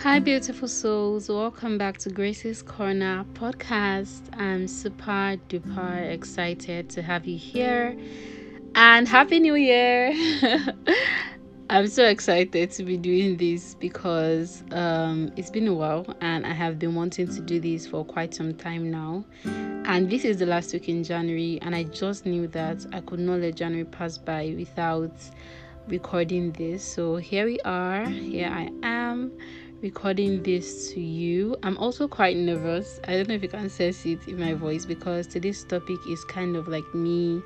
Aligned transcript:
Hi, 0.00 0.18
beautiful 0.18 0.68
souls. 0.68 1.30
Welcome 1.30 1.78
back 1.78 1.96
to 1.98 2.10
Grace's 2.10 2.62
Corner 2.62 3.24
podcast. 3.32 4.20
I'm 4.38 4.68
super 4.68 5.38
duper 5.48 6.10
excited 6.10 6.90
to 6.90 7.02
have 7.02 7.26
you 7.26 7.38
here 7.38 7.96
and 8.74 9.08
Happy 9.08 9.40
New 9.40 9.54
Year! 9.54 10.12
I'm 11.70 11.86
so 11.86 12.04
excited 12.06 12.70
to 12.72 12.84
be 12.84 12.98
doing 12.98 13.38
this 13.38 13.74
because 13.74 14.62
um, 14.70 15.32
it's 15.34 15.48
been 15.48 15.66
a 15.66 15.74
while 15.74 16.06
and 16.20 16.46
I 16.46 16.52
have 16.52 16.78
been 16.78 16.94
wanting 16.94 17.28
to 17.28 17.40
do 17.40 17.58
this 17.58 17.86
for 17.86 18.04
quite 18.04 18.34
some 18.34 18.54
time 18.54 18.90
now. 18.90 19.24
And 19.44 20.10
this 20.10 20.26
is 20.26 20.36
the 20.36 20.46
last 20.46 20.74
week 20.74 20.90
in 20.90 21.04
January, 21.04 21.58
and 21.62 21.74
I 21.74 21.84
just 21.84 22.26
knew 22.26 22.48
that 22.48 22.84
I 22.92 23.00
could 23.00 23.20
not 23.20 23.40
let 23.40 23.54
January 23.54 23.86
pass 23.86 24.18
by 24.18 24.54
without 24.58 25.12
recording 25.88 26.52
this. 26.52 26.84
So 26.84 27.16
here 27.16 27.46
we 27.46 27.58
are, 27.60 28.04
here 28.04 28.50
I 28.52 28.68
am 28.82 29.32
recording 29.82 30.42
this 30.42 30.92
to 30.92 31.00
you. 31.00 31.56
I'm 31.62 31.76
also 31.78 32.08
quite 32.08 32.36
nervous. 32.36 32.98
I 33.06 33.12
don't 33.12 33.28
know 33.28 33.34
if 33.34 33.42
you 33.42 33.48
can 33.48 33.68
sense 33.68 34.06
it 34.06 34.26
in 34.26 34.38
my 34.38 34.54
voice 34.54 34.86
because 34.86 35.26
today's 35.26 35.64
topic 35.64 35.98
is 36.08 36.24
kind 36.24 36.56
of 36.56 36.68
like 36.68 36.84
me 36.94 37.42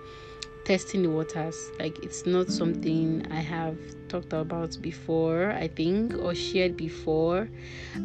testing 0.64 1.02
the 1.02 1.10
waters. 1.10 1.70
Like 1.78 2.02
it's 2.04 2.26
not 2.26 2.48
something 2.50 3.26
I 3.30 3.40
have 3.40 3.76
talked 4.08 4.32
about 4.32 4.80
before, 4.80 5.50
I 5.52 5.68
think, 5.68 6.14
or 6.14 6.34
shared 6.34 6.76
before. 6.76 7.48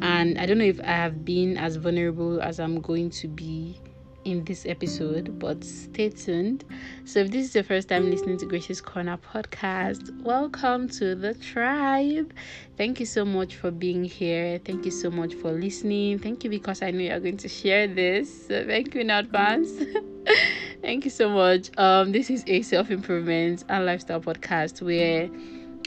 And 0.01 0.39
I 0.39 0.45
don't 0.45 0.57
know 0.57 0.65
if 0.65 0.79
I 0.79 0.93
have 0.93 1.23
been 1.23 1.57
as 1.57 1.75
vulnerable 1.75 2.41
as 2.41 2.59
I'm 2.59 2.81
going 2.81 3.11
to 3.11 3.27
be 3.27 3.79
in 4.25 4.43
this 4.43 4.65
episode, 4.65 5.39
but 5.39 5.63
stay 5.63 6.09
tuned. 6.09 6.65
So, 7.05 7.19
if 7.19 7.31
this 7.31 7.45
is 7.45 7.55
your 7.55 7.63
first 7.63 7.87
time 7.87 8.09
listening 8.09 8.37
to 8.39 8.45
Grace's 8.45 8.81
Corner 8.81 9.17
podcast, 9.17 10.19
welcome 10.23 10.89
to 10.89 11.15
the 11.15 11.35
tribe. 11.35 12.33
Thank 12.75 12.99
you 12.99 13.05
so 13.05 13.23
much 13.23 13.55
for 13.55 13.71
being 13.71 14.03
here. 14.03 14.59
Thank 14.65 14.83
you 14.83 14.91
so 14.91 15.09
much 15.11 15.35
for 15.35 15.51
listening. 15.51 16.19
Thank 16.19 16.43
you 16.43 16.49
because 16.49 16.81
I 16.81 16.91
know 16.91 16.99
you're 16.99 17.19
going 17.19 17.37
to 17.37 17.47
share 17.47 17.87
this. 17.87 18.47
So, 18.47 18.65
thank 18.65 18.93
you 18.95 19.01
in 19.01 19.11
advance. 19.11 19.71
thank 20.81 21.05
you 21.05 21.11
so 21.11 21.29
much. 21.29 21.69
Um, 21.77 22.11
this 22.11 22.29
is 22.29 22.43
a 22.47 22.63
self 22.63 22.89
improvement 22.89 23.63
and 23.69 23.85
lifestyle 23.85 24.21
podcast 24.21 24.81
where 24.81 25.29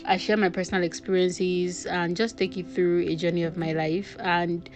I 0.05 0.17
share 0.17 0.37
my 0.37 0.49
personal 0.49 0.85
experiences 0.85 1.85
and 1.87 2.17
just 2.17 2.39
take 2.39 2.57
you 2.57 2.65
through 2.65 3.01
a 3.09 3.17
journey 3.17 3.43
of 3.43 3.57
my 3.57 3.73
life 3.73 4.17
and 4.21 4.69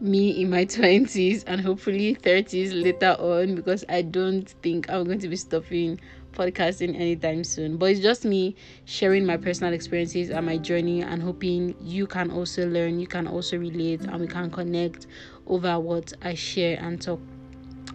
me 0.00 0.40
in 0.42 0.50
my 0.50 0.64
20s 0.64 1.44
and 1.44 1.60
hopefully 1.60 2.14
30s 2.14 2.72
later 2.72 3.16
on 3.18 3.54
because 3.54 3.84
I 3.88 4.02
don't 4.02 4.48
think 4.62 4.90
I'm 4.90 5.04
going 5.04 5.18
to 5.20 5.28
be 5.28 5.36
stopping 5.36 6.00
podcasting 6.32 6.94
anytime 6.94 7.44
soon. 7.44 7.76
But 7.76 7.90
it's 7.90 8.00
just 8.00 8.24
me 8.24 8.54
sharing 8.84 9.26
my 9.26 9.36
personal 9.36 9.72
experiences 9.72 10.30
and 10.30 10.46
my 10.46 10.56
journey 10.58 11.02
and 11.02 11.22
hoping 11.22 11.74
you 11.82 12.06
can 12.06 12.30
also 12.30 12.66
learn, 12.68 13.00
you 13.00 13.06
can 13.06 13.26
also 13.26 13.58
relate, 13.58 14.00
and 14.02 14.20
we 14.20 14.26
can 14.26 14.50
connect 14.50 15.06
over 15.46 15.78
what 15.78 16.12
I 16.22 16.34
share 16.34 16.78
and 16.80 17.00
talk 17.00 17.20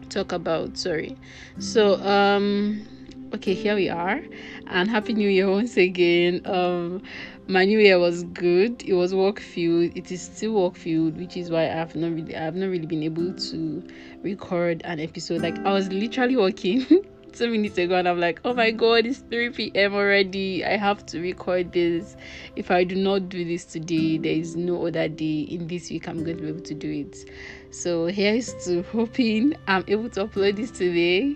talk 0.09 0.31
about. 0.31 0.78
Sorry. 0.78 1.17
So 1.59 1.95
um 2.02 2.88
okay 3.36 3.53
here 3.53 3.75
we 3.75 3.89
are. 3.89 4.22
And 4.67 4.89
happy 4.89 5.14
new 5.14 5.28
year 5.28 5.52
once 5.52 5.75
again. 5.75 6.41
Um 6.45 7.03
my 7.47 7.66
new 7.66 7.80
year 7.80 8.00
was 8.00 8.23
good. 8.23 8.81
It 8.83 8.94
was 8.94 9.14
work 9.14 9.42
filled 9.42 9.95
it 9.95 10.09
is 10.09 10.22
still 10.22 10.53
work 10.53 10.77
filled 10.77 11.17
which 11.17 11.36
is 11.36 11.50
why 11.52 11.69
i've 11.69 11.95
not 11.95 12.14
really 12.14 12.36
i've 12.36 12.55
not 12.55 12.67
really 12.67 12.86
been 12.86 13.03
able 13.03 13.33
to 13.33 13.83
record 14.23 14.81
an 14.86 15.02
episode. 15.02 15.42
Like 15.42 15.59
i 15.59 15.73
was 15.73 15.89
literally 15.89 16.38
working 16.38 16.86
two 17.33 17.52
minutes 17.52 17.77
ago 17.77 17.95
and 17.95 18.08
i'm 18.08 18.17
like 18.17 18.39
oh 18.45 18.53
my 18.53 18.72
god 18.72 19.05
it's 19.05 19.19
3 19.19 19.49
p.m 19.49 19.94
already. 19.94 20.64
I 20.64 20.77
have 20.77 21.05
to 21.08 21.20
record 21.20 21.73
this. 21.73 22.16
If 22.55 22.72
i 22.72 22.86
do 22.86 22.95
not 22.95 23.27
do 23.27 23.44
this 23.44 23.66
today 23.66 24.17
there 24.17 24.31
is 24.31 24.55
no 24.55 24.88
other 24.88 25.09
day 25.09 25.42
in 25.42 25.67
this 25.67 25.89
week 25.89 26.08
i'm 26.08 26.23
going 26.23 26.38
to 26.38 26.44
be 26.44 26.49
able 26.49 26.61
to 26.61 26.73
do 26.73 26.89
it. 26.89 27.30
So 27.72 28.05
here's 28.05 28.54
to 28.64 28.83
hoping 28.93 29.55
i'm 29.67 29.83
able 29.89 30.10
to 30.11 30.26
upload 30.26 30.55
this 30.55 30.71
today 30.71 31.36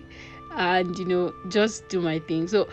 and 0.52 0.98
you 0.98 1.06
know 1.06 1.34
just 1.50 1.88
do 1.90 2.02
my 2.02 2.20
thing. 2.20 2.48
So 2.48 2.68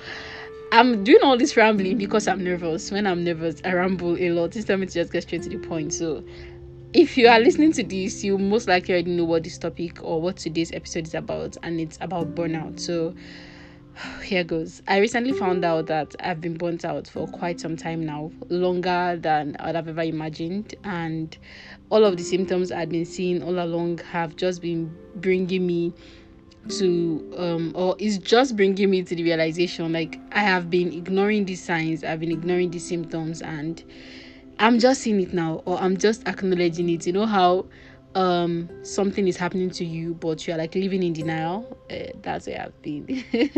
i'm 0.73 1.05
doing 1.05 1.23
all 1.23 1.39
this 1.39 1.57
rambling 1.57 1.99
because 1.99 2.27
i'm 2.29 2.43
nervous. 2.43 2.91
When 2.91 3.07
i'm 3.07 3.25
nervous 3.25 3.61
i 3.65 3.73
ramble 3.73 4.17
a 4.19 4.31
lot. 4.31 4.57
It's 4.57 4.67
time 4.67 4.81
to 4.81 4.87
just 4.87 5.13
get 5.13 5.23
straight 5.23 5.43
to 5.43 5.49
the 5.49 5.59
point. 5.59 5.93
So 5.93 6.25
if 6.93 7.17
you 7.17 7.29
are 7.29 7.39
listening 7.41 7.73
to 7.73 7.83
this 7.83 8.25
you 8.25 8.39
most 8.39 8.69
likely 8.69 8.95
already 8.95 9.13
know 9.13 9.25
what 9.25 9.45
this 9.45 9.59
topic 9.59 10.03
or 10.03 10.21
what 10.21 10.37
today's 10.37 10.73
episode 10.73 11.07
is 11.07 11.15
about 11.15 11.57
and 11.63 11.81
it's 11.81 11.99
about 12.01 12.35
burnout. 12.35 12.81
So 12.81 13.15
here 14.23 14.45
goes. 14.45 14.83
I 14.89 14.99
recently 14.99 15.33
found 15.33 15.65
out 15.65 15.87
that 15.87 16.15
i've 16.21 16.41
been 16.41 16.57
burnt 16.57 16.85
out 16.85 17.07
for 17.07 17.27
quite 17.27 17.61
some 17.61 17.77
time 17.77 18.05
now 18.05 18.31
longer 18.49 19.19
than 19.21 19.57
i'd 19.61 19.75
have 19.75 19.89
ever 19.89 20.03
imagined 20.03 20.75
and 20.85 21.37
all 21.91 22.05
of 22.05 22.17
the 22.17 22.23
symptoms 22.23 22.73
i'd 22.73 22.91
been 22.91 23.05
seeing 23.05 23.43
all 23.43 23.59
along 23.63 23.99
have 23.99 24.37
just 24.37 24.61
been 24.61 24.95
bringing 25.17 25.67
me 25.67 25.93
to 26.69 27.35
um 27.39 27.73
or 27.75 27.97
it's 27.99 28.19
just 28.19 28.57
bringing 28.57 28.91
me 28.91 29.03
to 29.03 29.15
the 29.15 29.23
realization 29.23 29.93
like 29.93 30.19
i 30.33 30.41
have 30.41 30.71
been 30.71 30.93
ignoring 30.93 31.45
these 31.45 31.63
signs 31.63 32.05
i've 32.05 32.21
been 32.21 32.33
ignoring 32.33 32.71
these 32.71 32.87
symptoms 32.87 33.43
and 33.43 33.85
i'm 34.59 34.79
just 34.79 35.01
seeing 35.03 35.21
it 35.21 35.33
now 35.33 35.63
or 35.67 35.79
i'm 35.79 35.97
just 35.97 36.27
acknowledging 36.27 36.89
it. 36.89 37.07
You 37.07 37.13
know 37.13 37.27
how 37.27 37.67
um 38.15 38.69
something 38.83 39.29
is 39.29 39.37
happening 39.37 39.69
to 39.69 39.85
you 39.85 40.15
but 40.15 40.47
you're 40.47 40.57
like 40.57 40.75
living 40.75 41.03
in 41.03 41.13
denial? 41.13 41.77
Uh, 41.91 42.13
that's 42.23 42.47
where 42.47 42.63
i've 42.63 42.83
been. 42.83 43.25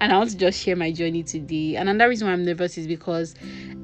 And 0.00 0.12
i 0.12 0.18
want 0.18 0.30
to 0.30 0.36
just 0.36 0.60
share 0.60 0.76
my 0.76 0.90
journey 0.90 1.22
today. 1.22 1.76
And 1.76 1.88
another 1.88 2.08
reason 2.08 2.26
why 2.26 2.32
i'm 2.32 2.44
nervous 2.44 2.76
is 2.76 2.86
because 2.86 3.34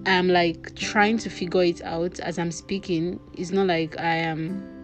i'm 0.05 0.29
like 0.29 0.75
trying 0.75 1.19
to 1.19 1.31
figure 1.31 1.63
it 1.63 1.81
out 1.83 2.19
as 2.21 2.39
i'm 2.39 2.51
speaking. 2.51 3.21
It's 3.35 3.53
not 3.53 3.69
like 3.69 3.99
i 4.01 4.17
am 4.17 4.76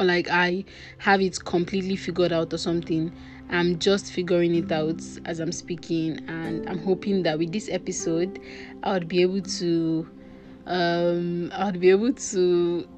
or 0.00 0.04
like 0.06 0.28
I 0.30 0.64
have 0.98 1.20
it 1.20 1.44
completely 1.44 1.94
figured 1.94 2.32
out 2.32 2.52
or 2.52 2.58
something. 2.58 3.12
I'm 3.50 3.78
just 3.78 4.12
figuring 4.12 4.54
it 4.54 4.72
out 4.72 5.02
as 5.24 5.40
I'm 5.40 5.52
speaking, 5.52 6.20
and 6.28 6.68
I'm 6.68 6.78
hoping 6.78 7.22
that 7.24 7.38
with 7.38 7.52
this 7.52 7.68
episode, 7.68 8.40
I 8.82 8.92
would 8.92 9.08
be 9.08 9.22
able 9.22 9.42
to, 9.42 10.08
um, 10.66 11.50
I 11.52 11.66
would 11.66 11.80
be 11.80 11.90
able 11.90 12.12
to 12.12 12.88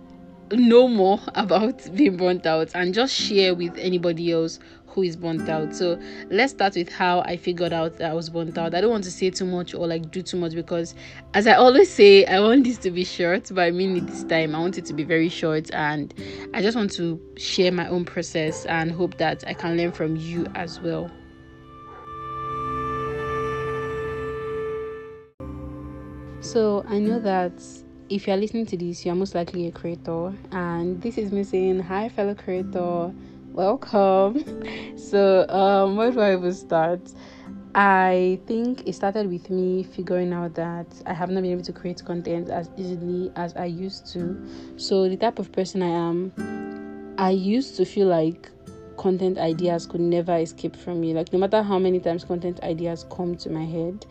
know 0.52 0.88
more 0.88 1.18
about 1.34 1.94
being 1.94 2.16
burnt 2.16 2.46
out 2.46 2.70
and 2.74 2.94
just 2.94 3.14
share 3.14 3.54
with 3.54 3.76
anybody 3.78 4.30
else 4.30 4.58
who 4.92 5.02
is 5.02 5.16
burnt 5.16 5.48
out. 5.48 5.74
So 5.74 5.98
let's 6.30 6.52
start 6.52 6.74
with 6.74 6.88
how 6.88 7.20
I 7.20 7.36
figured 7.36 7.72
out 7.72 7.98
that 7.98 8.10
I 8.10 8.14
was 8.14 8.28
burnt 8.30 8.58
out. 8.58 8.74
I 8.74 8.80
don't 8.80 8.90
want 8.90 9.04
to 9.04 9.10
say 9.10 9.30
too 9.30 9.46
much 9.46 9.74
or 9.74 9.86
like 9.86 10.10
do 10.10 10.22
too 10.22 10.36
much 10.36 10.54
because, 10.54 10.94
as 11.34 11.46
I 11.46 11.54
always 11.54 11.90
say, 11.94 12.24
I 12.26 12.40
want 12.40 12.64
this 12.64 12.78
to 12.78 12.90
be 12.90 13.04
short, 13.04 13.50
but 13.54 13.62
I 13.62 13.70
mean 13.70 13.96
it 13.96 14.06
this 14.06 14.24
time. 14.24 14.54
I 14.54 14.58
want 14.58 14.78
it 14.78 14.84
to 14.86 14.94
be 14.94 15.04
very 15.04 15.28
short, 15.28 15.72
and 15.72 16.12
I 16.54 16.62
just 16.62 16.76
want 16.76 16.92
to 16.92 17.20
share 17.36 17.72
my 17.72 17.88
own 17.88 18.04
process 18.04 18.66
and 18.66 18.92
hope 18.92 19.16
that 19.18 19.44
I 19.46 19.54
can 19.54 19.76
learn 19.76 19.92
from 19.92 20.16
you 20.16 20.46
as 20.54 20.80
well. 20.80 21.10
So 26.40 26.84
I 26.88 26.98
know 26.98 27.20
that 27.20 27.52
if 28.08 28.26
you're 28.26 28.36
listening 28.36 28.66
to 28.66 28.76
this, 28.76 29.06
you're 29.06 29.14
most 29.14 29.34
likely 29.34 29.68
a 29.68 29.72
creator, 29.72 30.34
and 30.50 31.00
this 31.00 31.16
is 31.16 31.32
me 31.32 31.44
saying, 31.44 31.80
Hi, 31.80 32.08
fellow 32.10 32.34
creator 32.34 33.12
welcome. 33.52 34.44
So 34.96 35.46
um 35.48 35.96
where 35.96 36.10
do 36.10 36.20
i 36.20 36.32
even 36.34 36.52
start? 36.54 37.00
I 37.74 38.40
think 38.46 38.86
it 38.86 38.94
started 38.94 39.30
with 39.30 39.50
me 39.50 39.82
figuring 39.82 40.32
out 40.32 40.54
that 40.54 40.86
i 41.06 41.12
have 41.12 41.30
not 41.30 41.42
been 41.42 41.52
able 41.52 41.62
to 41.62 41.72
create 41.72 42.02
content 42.04 42.48
as 42.50 42.70
easily 42.76 43.30
as 43.36 43.54
i 43.56 43.64
used 43.66 44.06
to. 44.12 44.38
So 44.76 45.08
the 45.08 45.16
type 45.16 45.38
of 45.38 45.52
person 45.52 45.82
i 45.82 45.88
am 45.88 46.32
i 47.18 47.30
used 47.30 47.76
to 47.76 47.84
feel 47.84 48.06
like 48.06 48.50
content 48.96 49.38
ideas 49.38 49.86
could 49.86 50.00
never 50.00 50.36
escape 50.36 50.76
from 50.76 51.00
me. 51.00 51.12
Like 51.12 51.32
no 51.32 51.38
matter 51.38 51.62
how 51.62 51.78
many 51.78 52.00
times 52.00 52.24
content 52.24 52.60
ideas 52.62 53.04
come 53.10 53.36
to 53.36 53.50
my 53.50 53.64
head 53.64 54.06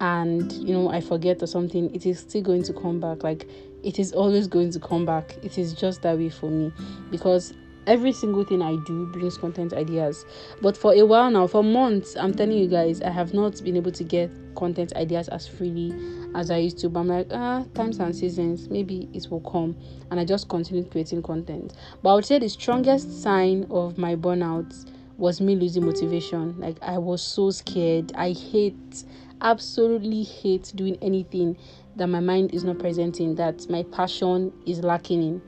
and 0.00 0.52
you 0.52 0.74
know 0.74 0.90
i 0.90 1.00
forget 1.00 1.40
or 1.40 1.46
something 1.46 1.94
it 1.94 2.04
is 2.04 2.18
still 2.20 2.42
going 2.42 2.62
to 2.64 2.72
come 2.72 3.00
back. 3.00 3.22
Like 3.22 3.48
it 3.82 3.98
is 3.98 4.12
always 4.12 4.46
going 4.46 4.70
to 4.72 4.80
come 4.80 5.04
back. 5.04 5.36
It 5.42 5.58
is 5.58 5.72
just 5.74 6.02
that 6.02 6.16
way 6.16 6.30
for 6.30 6.50
me. 6.50 6.72
Because 7.10 7.54
every 7.86 8.12
single 8.12 8.44
thing 8.44 8.62
I 8.62 8.76
do 8.76 9.06
brings 9.06 9.36
content 9.36 9.72
ideas. 9.72 10.24
But 10.60 10.76
for 10.76 10.94
a 10.94 11.02
while 11.02 11.30
now, 11.30 11.46
for 11.46 11.62
months, 11.62 12.16
I'm 12.16 12.34
telling 12.34 12.56
you 12.56 12.68
guys, 12.68 13.02
I 13.02 13.10
have 13.10 13.34
not 13.34 13.62
been 13.62 13.76
able 13.76 13.92
to 13.92 14.04
get 14.04 14.30
content 14.54 14.94
ideas 14.94 15.28
as 15.28 15.46
freely 15.46 15.94
as 16.34 16.50
I 16.50 16.58
used 16.58 16.78
to. 16.78 16.88
But 16.88 17.00
I'm 17.00 17.08
like, 17.08 17.26
ah, 17.32 17.64
times 17.74 17.98
and 17.98 18.14
seasons, 18.14 18.68
maybe 18.70 19.08
it 19.12 19.30
will 19.30 19.40
come. 19.40 19.76
And 20.10 20.20
I 20.20 20.24
just 20.24 20.48
continued 20.48 20.90
creating 20.90 21.22
content. 21.22 21.74
But 22.02 22.10
I 22.10 22.14
would 22.14 22.24
say 22.24 22.38
the 22.38 22.48
strongest 22.48 23.22
sign 23.22 23.66
of 23.70 23.98
my 23.98 24.16
burnout 24.16 24.90
was 25.16 25.40
me 25.40 25.56
losing 25.56 25.84
motivation. 25.84 26.58
Like 26.58 26.82
I 26.82 26.98
was 26.98 27.22
so 27.22 27.50
scared. 27.50 28.12
I 28.14 28.32
hate, 28.32 29.04
absolutely 29.40 30.22
hate 30.22 30.72
doing 30.74 30.98
anything 31.02 31.56
that 31.96 32.08
my 32.08 32.20
mind 32.20 32.52
is 32.52 32.64
not 32.64 32.78
present 32.78 33.20
in, 33.20 33.36
that 33.36 33.68
my 33.70 33.84
passion 33.84 34.52
is 34.66 34.82
lacking 34.82 35.22
in 35.22 35.42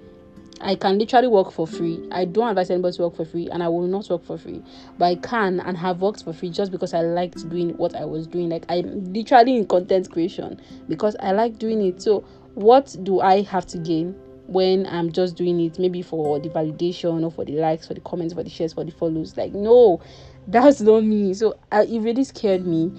I 0.60 0.74
can 0.74 0.98
literally 0.98 1.28
work 1.28 1.52
for 1.52 1.66
free. 1.66 2.02
I 2.10 2.24
don't 2.24 2.48
advise 2.48 2.70
anybody 2.70 2.96
to 2.96 3.02
work 3.02 3.16
for 3.16 3.24
free, 3.24 3.48
and 3.50 3.62
I 3.62 3.68
will 3.68 3.86
not 3.86 4.08
work 4.08 4.24
for 4.24 4.38
free. 4.38 4.62
But 4.98 5.04
I 5.04 5.14
can 5.16 5.60
and 5.60 5.76
have 5.76 6.00
worked 6.00 6.24
for 6.24 6.32
free 6.32 6.50
just 6.50 6.72
because 6.72 6.94
I 6.94 7.02
liked 7.02 7.48
doing 7.48 7.76
what 7.76 7.94
I 7.94 8.04
was 8.04 8.26
doing. 8.26 8.48
Like 8.48 8.64
I'm 8.68 9.12
literally 9.12 9.56
in 9.56 9.66
content 9.66 10.10
creation 10.10 10.60
because 10.88 11.16
I 11.20 11.32
like 11.32 11.58
doing 11.58 11.82
it. 11.82 12.00
So 12.00 12.20
what 12.54 12.96
do 13.02 13.20
I 13.20 13.42
have 13.42 13.66
to 13.66 13.78
gain? 13.78 14.14
when 14.48 14.86
I'm 14.86 15.10
just 15.10 15.36
doing 15.36 15.60
it 15.60 15.78
maybe 15.78 16.02
for 16.02 16.38
the 16.38 16.48
validation 16.48 17.24
or 17.24 17.30
for 17.30 17.44
the 17.44 17.54
likes, 17.54 17.86
for 17.88 17.94
the 17.94 18.00
comments, 18.00 18.34
for 18.34 18.42
the 18.42 18.50
shares, 18.50 18.72
for 18.72 18.84
the 18.84 18.92
follows. 18.92 19.36
Like, 19.36 19.52
no, 19.52 20.00
that's 20.46 20.80
not 20.80 21.04
me. 21.04 21.34
So 21.34 21.58
it 21.72 22.00
really 22.00 22.24
scared 22.24 22.66
me. 22.66 22.92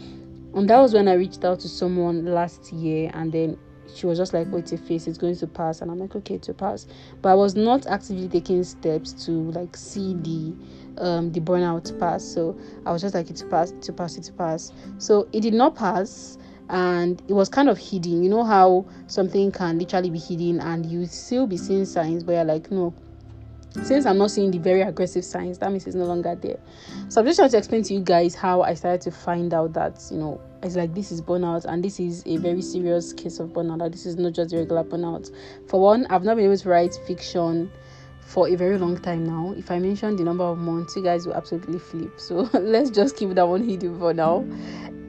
And 0.53 0.69
that 0.69 0.79
was 0.79 0.93
when 0.93 1.07
I 1.07 1.13
reached 1.13 1.45
out 1.45 1.59
to 1.61 1.69
someone 1.69 2.25
last 2.25 2.71
year, 2.73 3.11
and 3.13 3.31
then 3.31 3.57
she 3.95 4.05
was 4.05 4.17
just 4.17 4.33
like, 4.33 4.47
"Wait 4.51 4.71
a 4.71 4.77
face, 4.77 5.07
it's 5.07 5.17
going 5.17 5.35
to 5.35 5.47
pass," 5.47 5.81
and 5.81 5.91
I'm 5.91 5.99
like, 5.99 6.15
"Okay, 6.15 6.37
to 6.39 6.53
pass." 6.53 6.87
But 7.21 7.29
I 7.29 7.35
was 7.35 7.55
not 7.55 7.87
actively 7.87 8.27
taking 8.27 8.63
steps 8.63 9.13
to 9.25 9.31
like 9.31 9.75
see 9.75 10.13
the 10.15 10.55
um 11.03 11.31
the 11.31 11.39
burnout 11.39 11.97
pass. 11.99 12.23
So 12.23 12.57
I 12.85 12.91
was 12.91 13.01
just 13.01 13.15
like, 13.15 13.29
"It's 13.29 13.43
pass, 13.43 13.73
to 13.81 13.93
pass, 13.93 14.17
it's 14.17 14.29
pass." 14.29 14.71
So 14.97 15.27
it 15.33 15.41
did 15.41 15.53
not 15.53 15.75
pass 15.75 16.37
and 16.69 17.21
it 17.27 17.33
was 17.33 17.49
kind 17.49 17.69
of 17.69 17.77
hidden. 17.77 18.23
You 18.23 18.29
know 18.29 18.43
how 18.43 18.85
something 19.07 19.51
can 19.51 19.79
literally 19.79 20.09
be 20.09 20.19
hidden 20.19 20.59
and 20.59 20.85
you 20.85 21.05
still 21.05 21.47
be 21.47 21.57
seeing 21.57 21.85
signs, 21.85 22.23
but 22.23 22.33
you're 22.33 22.43
like, 22.43 22.71
no. 22.71 22.93
Since 23.83 24.07
I'm 24.07 24.17
not 24.17 24.31
seeing 24.31 24.49
the 24.49 24.57
very 24.57 24.81
aggressive 24.81 25.23
signs, 25.23 25.59
that 25.59 25.69
means 25.69 25.85
it's 25.85 25.95
no 25.95 26.05
longer 26.05 26.33
there. 26.35 26.57
So 27.09 27.21
I'm 27.21 27.27
just 27.27 27.37
trying 27.37 27.49
to 27.51 27.57
explain 27.57 27.83
to 27.83 27.93
you 27.93 27.99
guys 27.99 28.33
how 28.33 28.63
I 28.63 28.73
started 28.73 29.01
to 29.01 29.11
find 29.11 29.53
out 29.53 29.73
that 29.73 30.01
you 30.09 30.17
know 30.17 30.41
it's 30.63 30.75
like 30.75 30.93
this 30.93 31.11
is 31.11 31.21
burnout 31.21 31.65
and 31.65 31.83
this 31.83 31.99
is 31.99 32.23
a 32.25 32.37
very 32.37 32.61
serious 32.61 33.13
case 33.13 33.39
of 33.39 33.49
burnout. 33.49 33.79
That 33.79 33.91
this 33.91 34.05
is 34.05 34.15
not 34.17 34.33
just 34.33 34.53
regular 34.53 34.83
burnout. 34.83 35.31
For 35.67 35.79
one, 35.79 36.05
I've 36.09 36.23
not 36.23 36.35
been 36.35 36.45
able 36.45 36.57
to 36.57 36.69
write 36.69 36.99
fiction 37.05 37.71
for 38.21 38.49
a 38.49 38.55
very 38.55 38.77
long 38.77 38.97
time 38.97 39.25
now. 39.25 39.53
If 39.57 39.71
I 39.71 39.79
mention 39.79 40.15
the 40.15 40.23
number 40.23 40.43
of 40.43 40.57
months, 40.57 40.95
you 40.95 41.03
guys 41.03 41.25
will 41.25 41.35
absolutely 41.35 41.79
flip. 41.79 42.19
So 42.19 42.49
let's 42.53 42.89
just 42.89 43.15
keep 43.15 43.29
that 43.31 43.47
one 43.47 43.67
hidden 43.67 43.97
for 43.99 44.13
now. 44.13 44.45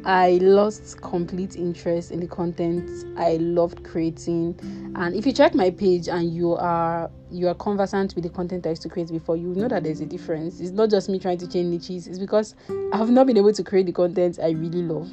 I 0.04 0.38
lost 0.40 1.00
complete 1.02 1.56
interest 1.56 2.10
in 2.10 2.20
the 2.20 2.26
content 2.26 2.88
I 3.18 3.36
loved 3.36 3.84
creating. 3.84 4.58
And 4.94 5.14
if 5.14 5.26
you 5.26 5.32
check 5.32 5.54
my 5.54 5.70
page 5.70 6.08
and 6.08 6.32
you 6.32 6.54
are 6.54 7.10
you 7.30 7.48
are 7.48 7.54
conversant 7.54 8.14
with 8.14 8.24
the 8.24 8.30
content 8.30 8.66
I 8.66 8.70
used 8.70 8.82
to 8.82 8.88
create 8.88 9.10
before, 9.10 9.36
you 9.36 9.48
know 9.54 9.68
that 9.68 9.84
there's 9.84 10.00
a 10.00 10.06
difference. 10.06 10.60
It's 10.60 10.70
not 10.70 10.90
just 10.90 11.08
me 11.08 11.18
trying 11.18 11.38
to 11.38 11.48
change 11.48 11.66
niches, 11.66 12.06
it's 12.06 12.18
because 12.18 12.54
I've 12.92 13.10
not 13.10 13.26
been 13.26 13.36
able 13.36 13.52
to 13.52 13.62
create 13.62 13.86
the 13.86 13.92
content 13.92 14.38
I 14.42 14.50
really 14.50 14.82
love. 14.82 15.12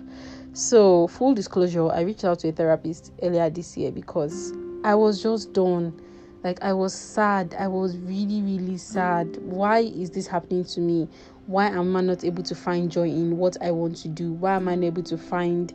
So, 0.53 1.07
full 1.07 1.33
disclosure, 1.33 1.91
I 1.91 2.01
reached 2.01 2.23
out 2.23 2.39
to 2.39 2.49
a 2.49 2.51
therapist 2.53 3.11
earlier 3.21 3.49
this 3.49 3.75
year 3.75 3.91
because 3.91 4.53
I 4.85 4.95
was 4.95 5.21
just 5.21 5.51
done. 5.51 5.99
Like, 6.45 6.61
I 6.63 6.71
was 6.73 6.93
sad. 6.93 7.55
I 7.59 7.67
was 7.67 7.97
really, 7.97 8.41
really 8.41 8.77
sad. 8.77 9.35
Why 9.41 9.79
is 9.79 10.11
this 10.11 10.27
happening 10.27 10.63
to 10.63 10.79
me? 10.79 11.09
Why 11.47 11.67
am 11.67 11.95
i 11.95 12.01
not 12.01 12.23
able 12.23 12.43
to 12.43 12.55
find 12.55 12.91
joy 12.91 13.07
in 13.07 13.37
what 13.37 13.57
i 13.61 13.71
want 13.71 13.95
to 13.97 14.07
do? 14.07 14.33
Why 14.33 14.55
am 14.55 14.67
i 14.67 14.75
not 14.75 14.85
able 14.85 15.03
to 15.03 15.17
find 15.17 15.73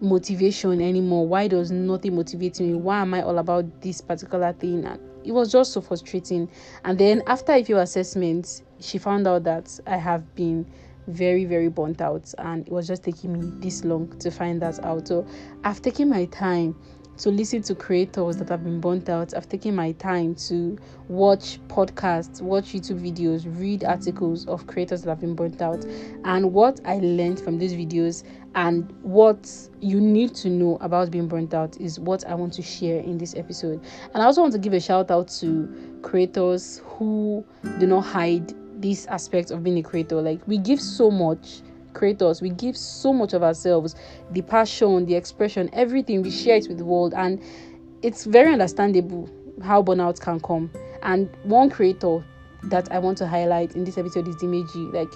motivation 0.00 0.80
anymore? 0.80 1.26
Why 1.26 1.48
does 1.48 1.70
nothing 1.70 2.16
motivate 2.16 2.60
me? 2.60 2.74
Why 2.74 3.00
am 3.00 3.14
i 3.14 3.22
all 3.22 3.38
about 3.38 3.82
this 3.82 4.00
particular 4.00 4.52
thing? 4.52 4.84
And 4.84 5.00
it 5.24 5.32
was 5.32 5.52
just 5.52 5.72
so 5.72 5.80
frustrating. 5.80 6.48
And 6.84 6.98
then 6.98 7.22
after 7.26 7.52
a 7.52 7.62
few 7.62 7.78
assessments 7.78 8.62
she 8.80 8.98
found 8.98 9.26
out 9.26 9.44
that 9.44 9.78
i 9.86 9.96
have 9.96 10.34
been 10.34 10.66
very 11.08 11.44
very 11.44 11.68
burnt 11.68 12.00
out. 12.00 12.32
And 12.38 12.66
it 12.66 12.72
was 12.72 12.86
just 12.86 13.02
taking 13.02 13.38
me 13.38 13.52
this 13.60 13.84
long 13.84 14.18
to 14.20 14.30
find 14.30 14.62
that 14.62 14.82
out. 14.84 15.08
So 15.08 15.26
i've 15.64 15.82
taken 15.82 16.08
my 16.08 16.24
time 16.26 16.76
to 17.18 17.30
listen 17.30 17.62
to 17.62 17.74
creators 17.74 18.36
that 18.38 18.48
have 18.48 18.64
been 18.64 18.80
burnt 18.80 19.08
out. 19.08 19.34
I've 19.34 19.48
taken 19.48 19.74
my 19.74 19.92
time 19.92 20.34
to 20.46 20.78
watch 21.08 21.60
podcasts, 21.68 22.40
watch 22.40 22.72
YouTube 22.72 23.00
videos, 23.00 23.44
read 23.58 23.84
articles 23.84 24.46
of 24.46 24.66
creators 24.66 25.02
that 25.02 25.10
have 25.10 25.20
been 25.20 25.34
burnt 25.34 25.60
out. 25.60 25.84
And 26.24 26.52
what 26.52 26.80
I 26.84 26.96
learned 26.96 27.40
from 27.40 27.58
these 27.58 27.74
videos 27.74 28.24
and 28.54 28.92
what 29.02 29.50
you 29.80 30.00
need 30.00 30.34
to 30.36 30.50
know 30.50 30.78
about 30.80 31.10
being 31.10 31.28
burnt 31.28 31.54
out 31.54 31.76
is 31.80 31.98
what 31.98 32.26
I 32.26 32.34
want 32.34 32.52
to 32.54 32.62
share 32.62 33.00
in 33.00 33.18
this 33.18 33.34
episode. 33.34 33.82
And 34.14 34.22
I 34.22 34.26
also 34.26 34.42
want 34.42 34.52
to 34.54 34.58
give 34.58 34.72
a 34.72 34.80
shout 34.80 35.10
out 35.10 35.28
to 35.40 35.98
creators 36.02 36.82
who 36.84 37.44
do 37.78 37.86
not 37.86 38.02
hide 38.02 38.52
this 38.80 39.06
aspect 39.06 39.50
of 39.50 39.62
being 39.62 39.78
a 39.78 39.82
creator. 39.82 40.20
Like, 40.20 40.40
we 40.46 40.58
give 40.58 40.80
so 40.80 41.10
much 41.10 41.62
creators. 41.94 42.40
We 42.42 42.50
give 42.50 42.76
so 42.76 43.12
much 43.12 43.32
of 43.32 43.42
ourselves 43.42 43.94
the 44.30 44.42
passion 44.42 45.06
the 45.06 45.14
expression 45.14 45.70
everything. 45.72 46.22
We 46.22 46.30
share 46.30 46.56
it 46.56 46.68
with 46.68 46.78
the 46.78 46.84
world 46.84 47.14
and 47.14 47.42
it's 48.02 48.24
very 48.24 48.52
understandable 48.52 49.28
how 49.62 49.82
burnout 49.82 50.20
can 50.20 50.40
come. 50.40 50.70
And 51.02 51.28
one 51.44 51.70
creator 51.70 52.24
that 52.64 52.90
i 52.92 52.98
want 52.98 53.18
to 53.18 53.26
highlight 53.26 53.74
in 53.74 53.84
this 53.84 53.98
episode 53.98 54.28
is 54.28 54.36
dimeji. 54.36 54.92
Like 54.92 55.12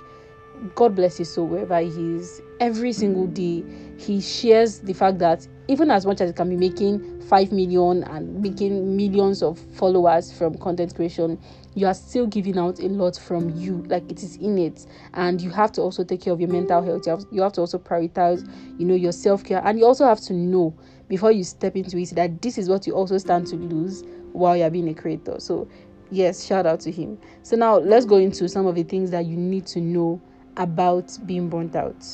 god 0.75 0.95
bless 0.95 1.17
his 1.17 1.33
soul 1.33 1.47
wherever 1.47 1.79
he 1.81 2.15
is 2.15 2.41
every 2.61 2.93
single 2.93 3.27
day 3.27 3.65
he 3.99 4.21
shares 4.21 4.81
the 4.81 4.93
fact 4.93 5.19
that 5.19 5.47
even 5.69 5.91
as 5.91 6.07
much 6.07 6.21
as 6.21 6.31
it 6.31 6.37
can 6.37 6.49
be 6.49 6.57
making 6.57 7.21
5 7.23 7.53
million 7.53 8.05
and 8.05 8.41
making 8.41 8.97
millions 8.97 9.43
of 9.43 9.59
followers 9.59 10.33
from 10.33 10.57
content 10.59 10.95
creation 10.95 11.39
you 11.77 11.87
are 11.87 11.95
still 11.95 12.27
giving 12.27 12.59
out 12.59 12.81
a 12.81 12.89
lot 12.89 13.17
from 13.17 13.51
you. 13.55 13.85
Like 13.87 14.11
it 14.11 14.23
is 14.23 14.37
in 14.37 14.59
it. 14.59 14.87
And 15.13 15.41
you 15.41 15.51
have 15.51 15.71
to 15.73 15.83
also 15.83 16.03
take 16.03 16.23
care 16.23 16.33
of 16.33 16.41
your 16.41 16.49
mental 16.49 16.83
health. 16.83 17.07
You 17.07 17.11
have, 17.13 17.25
you 17.31 17.43
have 17.43 17.53
to 17.53 17.61
also 17.61 17.79
prioritize 17.79 18.51
you 18.81 18.87
know 18.87 18.95
your 18.95 19.13
self-care. 19.13 19.61
And 19.63 19.79
you 19.79 19.85
also 19.85 20.07
have 20.07 20.21
to 20.23 20.33
know 20.33 20.75
before 21.09 21.31
you 21.31 21.45
step 21.45 21.77
into 21.77 21.99
it 21.99 22.11
that 22.17 22.43
this 22.43 22.59
is 22.59 22.69
what 22.69 22.87
you 22.87 22.95
also 22.95 23.19
stand 23.19 23.47
to 23.49 23.57
lose 23.57 24.03
while 24.33 24.57
you're 24.57 24.71
being 24.71 24.89
a 24.89 24.95
creator. 24.95 25.37
So 25.39 25.69
yes 26.11 26.45
shout 26.45 26.65
out 26.65 26.81
to 26.81 26.91
him. 26.91 27.19
So 27.43 27.57
now 27.57 27.77
let's 27.77 28.07
go 28.07 28.17
into 28.17 28.49
some 28.49 28.67
of 28.67 28.75
the 28.75 28.83
things 28.83 29.11
that 29.11 29.27
you 29.27 29.37
need 29.37 29.67
to 29.67 29.81
know 29.81 30.21
about 30.57 31.17
being 31.27 31.49
burnt 31.49 31.77
out 31.77 32.05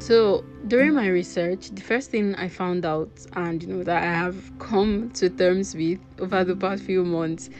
so 0.00 0.42
during 0.66 0.94
my 0.94 1.08
research, 1.08 1.68
the 1.72 1.82
first 1.82 2.10
thing 2.10 2.34
I 2.36 2.48
found 2.48 2.86
out, 2.86 3.10
and 3.34 3.62
you 3.62 3.68
know 3.68 3.84
that 3.84 4.02
I 4.02 4.06
have 4.06 4.58
come 4.58 5.10
to 5.10 5.28
terms 5.28 5.74
with 5.74 6.00
over 6.18 6.42
the 6.42 6.56
past 6.56 6.84
few 6.84 7.04
months, 7.04 7.50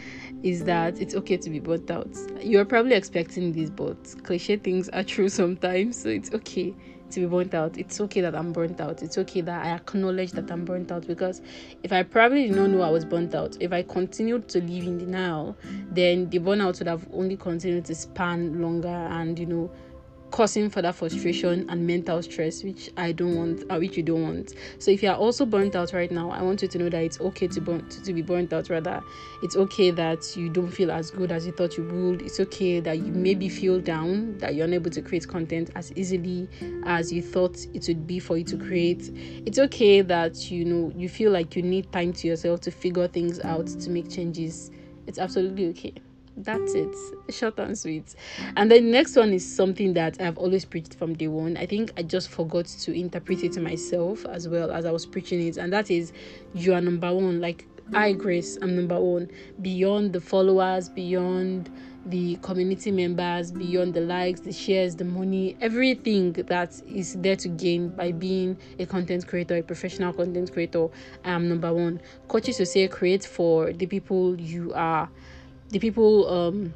is 0.42 0.64
that 0.64 0.98
it's 1.02 1.14
okay 1.16 1.36
to 1.36 1.50
be 1.50 1.60
burnt 1.60 1.90
out. 1.90 2.08
You're 2.40 2.64
probably 2.64 2.94
expecting 2.94 3.52
this, 3.52 3.68
but 3.68 3.98
cliche 4.22 4.56
things 4.56 4.88
are 4.88 5.04
true 5.04 5.28
sometimes, 5.28 6.00
so 6.00 6.08
it's 6.08 6.32
okay 6.32 6.74
to 7.10 7.20
be 7.20 7.26
burnt 7.26 7.52
out. 7.52 7.76
It's 7.76 8.00
okay 8.00 8.22
that 8.22 8.34
I'm 8.34 8.52
burnt 8.52 8.80
out. 8.80 9.02
It's 9.02 9.18
okay 9.18 9.42
that 9.42 9.66
I 9.66 9.70
acknowledge 9.70 10.32
that 10.32 10.50
I'm 10.50 10.64
burnt 10.64 10.90
out 10.90 11.06
because 11.06 11.42
if 11.82 11.92
I 11.92 12.02
probably 12.04 12.48
did 12.48 12.56
not 12.56 12.70
know 12.70 12.80
I 12.80 12.90
was 12.90 13.04
burnt 13.04 13.34
out, 13.34 13.58
if 13.60 13.70
I 13.72 13.82
continued 13.82 14.48
to 14.48 14.60
live 14.62 14.84
in 14.84 14.96
denial, 14.96 15.58
then 15.90 16.30
the 16.30 16.38
burnout 16.38 16.78
would 16.78 16.88
have 16.88 17.06
only 17.12 17.36
continued 17.36 17.84
to 17.86 17.94
span 17.94 18.62
longer 18.62 18.88
and 18.88 19.38
you 19.38 19.46
know 19.46 19.70
causing 20.30 20.70
further 20.70 20.92
frustration 20.92 21.66
and 21.68 21.86
mental 21.86 22.22
stress 22.22 22.62
which 22.62 22.90
i 22.96 23.12
don't 23.12 23.36
want 23.36 23.62
uh, 23.70 23.76
which 23.78 23.96
you 23.96 24.02
don't 24.02 24.22
want. 24.22 24.54
So 24.78 24.90
if 24.90 25.02
you 25.02 25.08
are 25.10 25.16
also 25.16 25.44
burnt 25.44 25.76
out 25.76 25.92
right 25.92 26.10
now 26.10 26.30
i 26.30 26.42
want 26.42 26.62
you 26.62 26.68
to 26.68 26.78
know 26.78 26.88
that 26.88 27.02
it's 27.02 27.20
okay 27.20 27.48
to 27.48 27.60
burn 27.60 27.88
to, 27.88 28.02
to 28.02 28.12
be 28.12 28.22
burnt 28.22 28.52
out 28.52 28.70
rather. 28.70 29.02
It's 29.42 29.56
okay 29.56 29.90
that 29.90 30.36
you 30.36 30.48
don't 30.48 30.70
feel 30.70 30.90
as 30.90 31.10
good 31.10 31.32
as 31.32 31.46
you 31.46 31.52
thought 31.52 31.76
you 31.76 31.84
would. 31.84 32.22
It's 32.22 32.40
okay 32.40 32.80
that 32.80 32.98
you 32.98 33.12
maybe 33.12 33.48
feel 33.48 33.80
down 33.80 34.38
that 34.38 34.54
you're 34.54 34.66
unable 34.66 34.90
to 34.90 35.02
create 35.02 35.26
content 35.26 35.70
as 35.74 35.92
easily 35.96 36.48
as 36.84 37.12
you 37.12 37.22
thought 37.22 37.56
it 37.74 37.86
would 37.88 38.06
be 38.06 38.18
for 38.18 38.36
you 38.36 38.44
to 38.44 38.56
create. 38.56 39.10
It's 39.46 39.58
okay 39.58 40.02
that 40.02 40.50
you 40.50 40.64
know 40.64 40.92
you 40.96 41.08
feel 41.08 41.32
like 41.32 41.56
you 41.56 41.62
need 41.62 41.90
time 41.92 42.12
to 42.14 42.28
yourself 42.28 42.60
to 42.62 42.70
figure 42.70 43.08
things 43.08 43.40
out 43.40 43.66
to 43.66 43.90
make 43.90 44.10
changes. 44.10 44.70
It's 45.06 45.18
absolutely 45.18 45.68
okay 45.68 45.94
that's 46.36 46.74
it. 46.74 46.94
Short 47.30 47.58
and 47.58 47.78
sweet. 47.78 48.14
And 48.56 48.70
the 48.70 48.80
next 48.80 49.16
one 49.16 49.32
is 49.32 49.56
something 49.56 49.92
that 49.94 50.20
i've 50.20 50.38
always 50.38 50.64
preached 50.64 50.94
from 50.94 51.14
day 51.14 51.28
one. 51.28 51.56
I 51.56 51.66
think 51.66 51.92
i 51.96 52.02
just 52.02 52.28
forgot 52.30 52.66
to 52.66 52.92
interpret 52.92 53.42
it 53.44 53.52
to 53.52 53.60
myself 53.60 54.24
as 54.26 54.48
well 54.48 54.70
as 54.70 54.84
i 54.86 54.90
was 54.90 55.06
preaching 55.06 55.46
it. 55.46 55.56
And 55.56 55.72
that 55.72 55.90
is 55.90 56.12
you 56.54 56.74
are 56.74 56.80
number 56.80 57.12
one. 57.12 57.40
Like 57.40 57.66
i 57.92 58.12
grace 58.12 58.56
i'm 58.62 58.76
number 58.76 58.98
one. 59.00 59.28
Beyond 59.60 60.12
the 60.12 60.20
followers 60.20 60.88
beyond 60.88 61.70
the 62.06 62.36
community 62.36 62.90
members 62.90 63.52
beyond 63.52 63.92
the 63.92 64.00
likes 64.00 64.40
the 64.40 64.52
shares 64.52 64.96
the 64.96 65.04
money 65.04 65.54
everything 65.60 66.32
that 66.32 66.80
is 66.86 67.14
there 67.16 67.36
to 67.36 67.46
gain 67.46 67.90
by 67.90 68.10
being 68.10 68.56
a 68.78 68.86
content 68.86 69.26
creator 69.26 69.56
a 69.56 69.62
professional 69.62 70.10
content 70.10 70.50
creator 70.50 70.88
i 71.24 71.30
am 71.30 71.46
number 71.48 71.72
one. 71.74 72.00
Coaches 72.28 72.56
to 72.56 72.64
say 72.64 72.88
create 72.88 73.24
for 73.24 73.72
the 73.74 73.84
people 73.86 74.40
you 74.40 74.72
are 74.72 75.10
the 75.70 75.78
people 75.78 76.28
um 76.28 76.74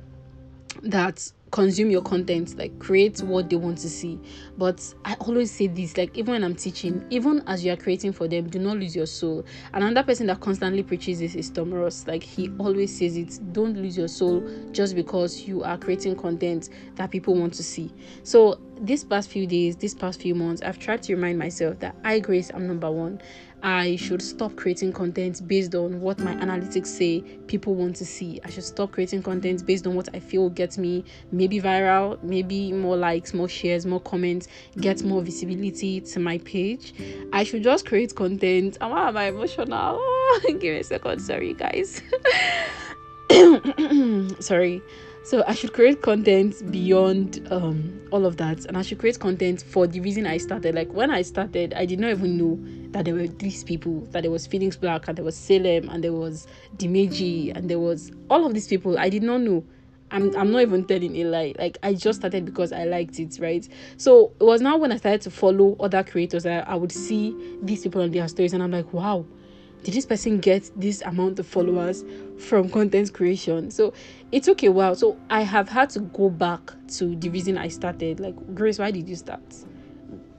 that 0.82 1.30
consume 1.50 1.88
your 1.88 2.02
content 2.02 2.58
like 2.58 2.76
create 2.80 3.20
what 3.20 3.48
they 3.48 3.54
want 3.54 3.78
to 3.78 3.88
see. 3.88 4.18
But 4.58 4.82
i 5.04 5.14
always 5.20 5.52
say 5.52 5.68
this 5.68 5.96
like 5.96 6.16
even 6.18 6.32
when 6.32 6.42
i'm 6.42 6.56
teaching 6.56 7.04
even 7.10 7.44
as 7.46 7.64
you 7.64 7.72
are 7.72 7.76
creating 7.76 8.12
for 8.12 8.26
them 8.26 8.48
do 8.48 8.58
not 8.58 8.76
lose 8.76 8.96
your 8.96 9.06
soul. 9.06 9.44
Another 9.72 10.02
person 10.02 10.26
that 10.26 10.40
constantly 10.40 10.82
preaches 10.82 11.20
this 11.20 11.36
is 11.36 11.50
tom 11.50 11.72
ross. 11.72 12.08
Like 12.08 12.24
he 12.24 12.50
always 12.58 12.98
says 12.98 13.16
it 13.16 13.38
don't 13.52 13.76
lose 13.76 13.96
your 13.96 14.08
soul 14.08 14.42
just 14.72 14.96
because 14.96 15.42
you 15.42 15.62
are 15.62 15.78
creating 15.78 16.16
content 16.16 16.70
that 16.96 17.12
people 17.12 17.36
want 17.36 17.54
to 17.54 17.62
see. 17.62 17.92
So 18.24 18.58
this 18.80 19.04
past 19.04 19.30
few 19.30 19.46
days, 19.46 19.76
this 19.76 19.94
past 19.94 20.20
few 20.20 20.34
months, 20.34 20.60
I've 20.62 20.78
tried 20.78 21.02
to 21.04 21.14
remind 21.14 21.38
myself 21.38 21.78
that 21.78 21.94
I, 22.04 22.18
Grace, 22.18 22.50
I'm 22.52 22.66
number 22.66 22.90
one. 22.90 23.20
I 23.64 23.96
should 23.96 24.20
stop 24.20 24.54
creating 24.56 24.92
content 24.92 25.48
based 25.48 25.74
on 25.74 26.02
what 26.02 26.18
my 26.18 26.34
analytics 26.34 26.88
say 26.88 27.22
people 27.46 27.74
want 27.74 27.96
to 27.96 28.04
see. 28.04 28.38
I 28.44 28.50
should 28.50 28.62
stop 28.62 28.92
creating 28.92 29.22
content 29.22 29.64
based 29.64 29.86
on 29.86 29.94
what 29.94 30.10
I 30.12 30.20
feel 30.20 30.50
gets 30.50 30.76
me 30.76 31.02
maybe 31.32 31.62
viral, 31.62 32.22
maybe 32.22 32.74
more 32.74 32.94
likes, 32.94 33.32
more 33.32 33.48
shares, 33.48 33.86
more 33.86 34.00
comments, 34.00 34.48
get 34.80 35.02
more 35.02 35.22
visibility 35.22 36.02
to 36.02 36.20
my 36.20 36.36
page. 36.38 36.92
I 37.32 37.42
should 37.42 37.62
just 37.62 37.86
create 37.86 38.14
content. 38.14 38.76
Oh, 38.82 38.94
am 38.94 39.16
I 39.16 39.28
emotional? 39.28 39.98
Give 40.46 40.60
me 40.60 40.80
a 40.80 40.84
second. 40.84 41.20
Sorry, 41.20 41.54
guys. 41.54 42.02
Sorry 44.44 44.82
so 45.24 45.42
i 45.46 45.54
should 45.54 45.72
create 45.72 46.02
content 46.02 46.70
beyond 46.70 47.46
um, 47.50 47.98
all 48.12 48.26
of 48.26 48.36
that 48.36 48.64
and 48.66 48.76
i 48.76 48.82
should 48.82 48.98
create 48.98 49.18
content 49.18 49.62
for 49.62 49.86
the 49.86 49.98
reason 50.00 50.26
i 50.26 50.36
started. 50.36 50.74
Like 50.74 50.92
when 50.92 51.10
i 51.10 51.22
started 51.22 51.72
i 51.74 51.86
did 51.86 51.98
not 51.98 52.10
even 52.10 52.36
know 52.36 52.58
that 52.92 53.06
there 53.06 53.14
were 53.14 53.26
these 53.26 53.64
people 53.64 54.02
that 54.12 54.22
there 54.22 54.30
was 54.30 54.46
Phoenix 54.46 54.76
Black 54.76 55.08
and 55.08 55.16
there 55.18 55.24
was 55.24 55.36
Salem 55.36 55.88
and 55.88 56.04
there 56.04 56.12
was 56.12 56.46
Dimeji 56.76 57.56
and 57.56 57.68
there 57.68 57.80
was 57.80 58.12
all 58.30 58.46
of 58.46 58.54
these 58.54 58.68
people. 58.68 58.98
I 58.98 59.08
did 59.08 59.24
not 59.24 59.40
know. 59.40 59.64
I'm, 60.12 60.34
I'm 60.36 60.52
not 60.52 60.60
even 60.60 60.84
telling 60.84 61.16
a 61.16 61.24
lie. 61.24 61.54
Like 61.58 61.78
i 61.82 61.94
just 61.94 62.20
started 62.20 62.44
because 62.44 62.72
i 62.72 62.84
liked 62.84 63.18
it 63.18 63.38
right? 63.40 63.66
So 63.96 64.32
it 64.38 64.44
was 64.44 64.60
now 64.60 64.76
when 64.76 64.92
i 64.92 64.96
started 64.96 65.22
to 65.22 65.30
follow 65.30 65.76
other 65.80 66.04
creators 66.04 66.46
I, 66.46 66.58
I 66.58 66.74
would 66.74 66.92
see 66.92 67.34
these 67.62 67.82
people 67.82 68.02
on 68.02 68.10
their 68.10 68.28
stories 68.28 68.52
and 68.52 68.62
i'm 68.62 68.70
like 68.70 68.92
wow 68.92 69.24
did 69.84 69.92
this 69.92 70.06
person 70.06 70.38
get 70.38 70.70
this 70.76 71.02
amount 71.02 71.38
of 71.38 71.46
followers 71.46 72.04
from 72.38 72.70
content 72.70 73.12
creation? 73.12 73.70
So 73.70 73.92
it 74.34 74.42
took 74.42 74.64
a 74.64 74.68
while 74.68 74.96
so 74.96 75.16
i 75.30 75.42
have 75.42 75.68
had 75.68 75.88
to 75.88 76.00
go 76.00 76.28
back 76.28 76.72
to 76.88 77.14
the 77.16 77.28
reason 77.28 77.56
i 77.56 77.68
started. 77.68 78.18
Like 78.18 78.34
grace 78.52 78.80
why 78.80 78.90
did 78.90 79.08
you 79.08 79.14
start? 79.14 79.40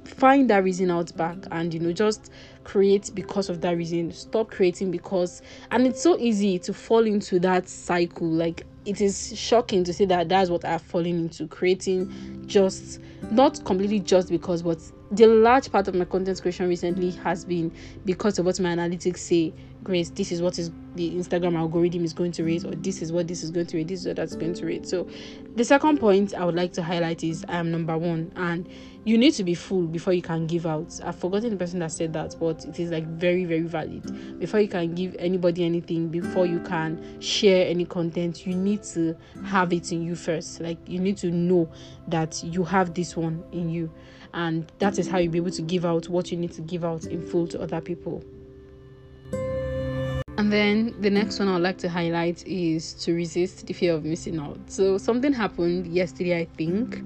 Find 0.03 0.49
that 0.49 0.65
reason 0.65 0.91
out 0.91 1.15
back 1.15 1.37
and 1.49 1.73
you 1.73 1.79
know 1.79 1.93
just 1.93 2.29
create 2.65 3.09
because 3.15 3.49
of 3.49 3.61
that 3.61 3.77
reason. 3.77 4.11
Stop 4.11 4.51
creating 4.51 4.91
because 4.91 5.41
and 5.71 5.87
it's 5.87 6.03
so 6.03 6.17
easy 6.19 6.59
to 6.59 6.73
fall 6.73 7.05
into 7.05 7.39
that 7.39 7.69
cycle. 7.69 8.27
Like 8.27 8.65
it 8.85 8.99
is 8.99 9.33
shocking 9.39 9.85
to 9.85 9.93
say 9.93 10.03
that 10.05 10.27
that's 10.27 10.49
what 10.49 10.65
I've 10.65 10.81
fallen 10.81 11.17
into 11.17 11.47
creating 11.47 12.43
just 12.47 12.99
not 13.31 13.63
completely 13.63 14.01
just 14.01 14.29
because 14.29 14.61
but 14.61 14.79
the 15.15 15.27
large 15.27 15.71
part 15.71 15.87
of 15.87 15.95
my 15.95 16.05
content 16.05 16.41
creation 16.41 16.67
recently 16.67 17.11
has 17.11 17.45
been 17.45 17.71
because 18.03 18.37
of 18.39 18.45
what 18.45 18.59
my 18.59 18.69
analytics 18.75 19.19
say 19.19 19.53
grace 19.83 20.09
this 20.09 20.31
is 20.31 20.41
what 20.41 20.57
is 20.57 20.71
the 20.95 21.11
instagram 21.11 21.55
algorithm 21.55 22.03
is 22.03 22.11
going 22.11 22.31
to 22.31 22.43
rate 22.43 22.65
or 22.65 22.71
this 22.75 23.01
is 23.01 23.11
what 23.11 23.27
this 23.27 23.43
is 23.43 23.51
going 23.51 23.67
to 23.67 23.77
rate 23.77 23.87
this 23.87 24.01
is 24.01 24.07
what 24.07 24.15
that's 24.15 24.35
going 24.35 24.53
to 24.53 24.65
rate. 24.65 24.87
So 24.87 25.07
the 25.55 25.63
second 25.63 25.99
point 25.99 26.33
i 26.33 26.43
would 26.43 26.55
like 26.55 26.73
to 26.73 26.83
highlight 26.83 27.23
is 27.23 27.45
i 27.47 27.57
am 27.57 27.71
number 27.71 27.97
one 27.97 28.31
and 28.35 28.67
you 29.05 29.17
need 29.19 29.31
to 29.35 29.43
be 29.43 29.53
full 29.53 29.83
before 29.83 30.13
you 30.13 30.21
can 30.23 30.47
give 30.47 30.65
out. 30.65 30.99
I've 31.03 31.15
forgotten 31.15 31.51
the 31.51 31.57
person 31.57 31.77
that 31.79 31.91
said 31.91 32.11
that 32.13 32.35
but 32.39 32.65
it 32.65 32.79
is 32.79 32.89
like 32.89 33.05
very 33.05 33.45
very 33.45 33.61
valid. 33.61 34.39
Before 34.39 34.59
you 34.59 34.67
can 34.67 34.95
give 34.95 35.15
anybody 35.19 35.63
anything 35.63 36.07
before 36.07 36.47
you 36.47 36.59
can 36.61 37.21
share 37.21 37.67
any 37.67 37.85
content 37.85 38.47
you 38.47 38.55
need 38.55 38.81
to 38.83 39.15
have 39.43 39.71
it 39.71 39.91
in 39.91 40.01
you 40.01 40.15
first. 40.15 40.59
Like 40.59 40.79
you 40.87 40.99
need 40.99 41.17
to 41.17 41.29
know 41.29 41.69
that 42.07 42.43
you 42.43 42.63
have 42.63 42.95
this 42.95 43.15
one 43.15 43.43
in 43.51 43.69
you 43.69 43.91
and 44.35 44.71
that 44.79 44.99
is 44.99 45.07
how 45.07 45.17
you'll 45.17 45.31
be 45.31 45.39
able 45.39 45.49
to 45.49 45.63
give 45.63 45.83
out 45.85 46.07
what 46.07 46.31
you 46.31 46.37
need 46.37 46.51
to 46.51 46.61
give 46.61 46.85
out 46.85 47.05
in 47.05 47.21
full 47.21 47.47
to 47.47 47.59
other 47.59 47.81
people 47.81 48.23
and 50.37 50.51
then 50.51 50.93
the 50.99 51.09
next 51.09 51.39
one 51.39 51.47
I'd 51.47 51.61
like 51.61 51.77
to 51.79 51.89
highlight 51.89 52.45
is 52.45 52.93
to 53.05 53.13
resist 53.13 53.65
the 53.65 53.73
fear 53.73 53.93
of 53.93 54.03
missing 54.03 54.37
out. 54.37 54.59
So 54.67 54.97
something 54.97 55.31
happened 55.31 55.87
yesterday, 55.87 56.41
I 56.41 56.45
think. 56.45 57.01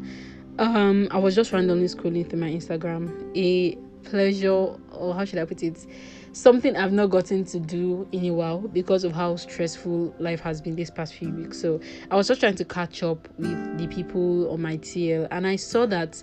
Um, 0.57 1.07
I 1.11 1.19
was 1.19 1.35
just 1.35 1.53
randomly 1.53 1.85
scrolling 1.85 2.27
through 2.27 2.39
my 2.39 2.49
Instagram. 2.49 3.31
A 3.37 3.75
pleasure, 4.03 4.75
or 4.91 5.13
how 5.13 5.25
should 5.25 5.39
I 5.39 5.45
put 5.45 5.61
it? 5.61 5.85
Something 6.31 6.75
I've 6.75 6.91
not 6.91 7.09
gotten 7.09 7.43
to 7.45 7.59
do 7.59 8.07
in 8.11 8.25
a 8.25 8.31
while 8.31 8.59
because 8.59 9.03
of 9.03 9.11
how 9.13 9.35
stressful 9.35 10.15
life 10.19 10.39
has 10.41 10.61
been 10.61 10.75
this 10.75 10.89
past 10.89 11.13
few 11.13 11.29
weeks. 11.31 11.59
So 11.59 11.79
I 12.11 12.15
was 12.15 12.27
just 12.27 12.39
trying 12.39 12.55
to 12.55 12.65
catch 12.65 13.03
up 13.03 13.27
with 13.37 13.77
the 13.77 13.87
people 13.87 14.51
on 14.51 14.61
my 14.61 14.77
TL, 14.77 15.27
and 15.31 15.47
I 15.47 15.55
saw 15.55 15.85
that 15.87 16.21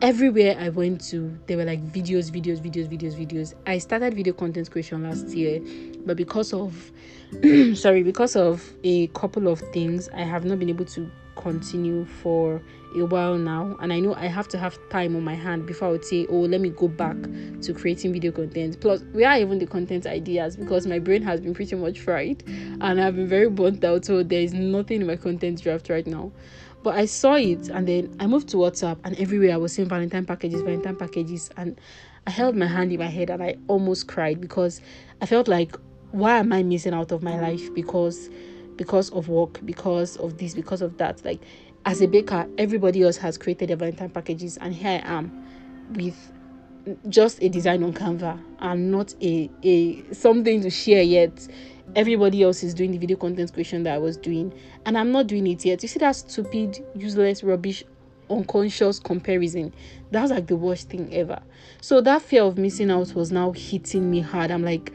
everywhere 0.00 0.56
I 0.58 0.68
went 0.68 1.00
to, 1.10 1.36
there 1.46 1.56
were 1.56 1.64
like 1.64 1.82
videos, 1.92 2.30
videos, 2.30 2.60
videos, 2.60 2.88
videos, 2.88 3.14
videos. 3.14 3.54
I 3.66 3.78
started 3.78 4.14
video 4.14 4.32
content 4.32 4.70
creation 4.70 5.02
last 5.02 5.28
year, 5.28 5.60
but 6.04 6.16
because 6.16 6.52
of 6.52 6.92
sorry, 7.74 8.02
because 8.02 8.36
of 8.36 8.72
a 8.84 9.08
couple 9.08 9.48
of 9.48 9.60
things, 9.72 10.08
I 10.10 10.22
have 10.22 10.44
not 10.44 10.58
been 10.58 10.68
able 10.70 10.86
to 10.86 11.10
continue 11.36 12.04
for 12.04 12.60
a 12.96 13.04
while 13.04 13.36
now 13.36 13.76
and 13.80 13.92
i 13.92 14.00
know 14.00 14.14
i 14.14 14.26
have 14.26 14.48
to 14.48 14.58
have 14.58 14.78
time 14.88 15.14
on 15.14 15.22
my 15.22 15.34
hand 15.34 15.66
before 15.66 15.88
i 15.88 15.90
would 15.90 16.04
say 16.04 16.26
oh 16.30 16.40
let 16.40 16.60
me 16.60 16.70
go 16.70 16.88
back 16.88 17.16
to 17.60 17.74
creating 17.74 18.12
video 18.12 18.32
content 18.32 18.80
plus 18.80 19.02
we 19.12 19.24
are 19.24 19.36
even 19.38 19.58
the 19.58 19.66
content 19.66 20.06
ideas 20.06 20.56
because 20.56 20.86
my 20.86 20.98
brain 20.98 21.22
has 21.22 21.40
been 21.40 21.54
pretty 21.54 21.76
much 21.76 22.00
fried 22.00 22.42
and 22.46 23.00
i've 23.00 23.16
been 23.16 23.28
very 23.28 23.48
burnt 23.48 23.84
out 23.84 24.04
so 24.04 24.22
there 24.22 24.40
is 24.40 24.52
nothing 24.54 25.00
in 25.00 25.06
my 25.06 25.16
content 25.16 25.62
draft 25.62 25.88
right 25.88 26.06
now 26.06 26.32
but 26.82 26.94
i 26.94 27.04
saw 27.04 27.34
it 27.34 27.68
and 27.68 27.86
then 27.86 28.14
i 28.20 28.26
moved 28.26 28.48
to 28.48 28.56
whatsapp 28.56 28.98
and 29.04 29.18
everywhere 29.18 29.52
i 29.52 29.56
was 29.56 29.72
seeing 29.72 29.88
valentine 29.88 30.24
packages 30.24 30.62
valentine 30.62 30.96
packages 30.96 31.50
and 31.56 31.80
i 32.26 32.30
held 32.30 32.56
my 32.56 32.66
hand 32.66 32.90
in 32.92 32.98
my 32.98 33.06
head 33.06 33.30
and 33.30 33.42
i 33.42 33.56
almost 33.66 34.08
cried 34.08 34.40
because 34.40 34.80
i 35.20 35.26
felt 35.26 35.48
like 35.48 35.76
why 36.12 36.38
am 36.38 36.52
i 36.52 36.62
missing 36.62 36.94
out 36.94 37.12
of 37.12 37.22
my 37.22 37.38
life 37.40 37.72
because 37.74 38.30
because 38.78 39.10
of 39.10 39.28
work, 39.28 39.60
because 39.66 40.16
of 40.16 40.38
this, 40.38 40.54
because 40.54 40.80
of 40.80 40.96
that. 40.96 41.22
Like 41.24 41.40
as 41.88 42.02
a 42.02 42.06
baker, 42.06 42.46
everybody 42.58 43.02
else 43.02 43.16
has 43.16 43.38
created 43.38 43.70
their 43.70 43.76
Valentine 43.78 44.10
packages, 44.10 44.58
and 44.58 44.74
here 44.74 45.00
I 45.02 45.10
am 45.10 45.32
with 45.94 46.32
just 47.08 47.42
a 47.42 47.48
design 47.48 47.82
on 47.82 47.94
Canva 47.94 48.38
and 48.58 48.90
not 48.90 49.14
a 49.22 49.50
a 49.62 50.12
something 50.12 50.60
to 50.60 50.68
share 50.68 51.02
yet. 51.02 51.48
Everybody 51.96 52.42
else 52.42 52.62
is 52.62 52.74
doing 52.74 52.90
the 52.90 52.98
video 52.98 53.16
content 53.16 53.54
creation 53.54 53.84
that 53.84 53.94
I 53.94 53.98
was 53.98 54.18
doing, 54.18 54.52
and 54.84 54.98
I'm 54.98 55.12
not 55.12 55.28
doing 55.28 55.46
it 55.46 55.64
yet. 55.64 55.82
You 55.82 55.88
see 55.88 55.98
that 56.00 56.14
stupid, 56.16 56.84
useless, 56.94 57.42
rubbish, 57.42 57.82
unconscious 58.28 59.00
comparison. 59.00 59.72
That's 60.10 60.30
like 60.30 60.46
the 60.46 60.56
worst 60.56 60.90
thing 60.90 61.08
ever. 61.14 61.40
So 61.80 62.02
that 62.02 62.20
fear 62.20 62.42
of 62.42 62.58
missing 62.58 62.90
out 62.90 63.14
was 63.14 63.32
now 63.32 63.52
hitting 63.52 64.10
me 64.10 64.20
hard. 64.20 64.50
I'm 64.50 64.62
like, 64.62 64.92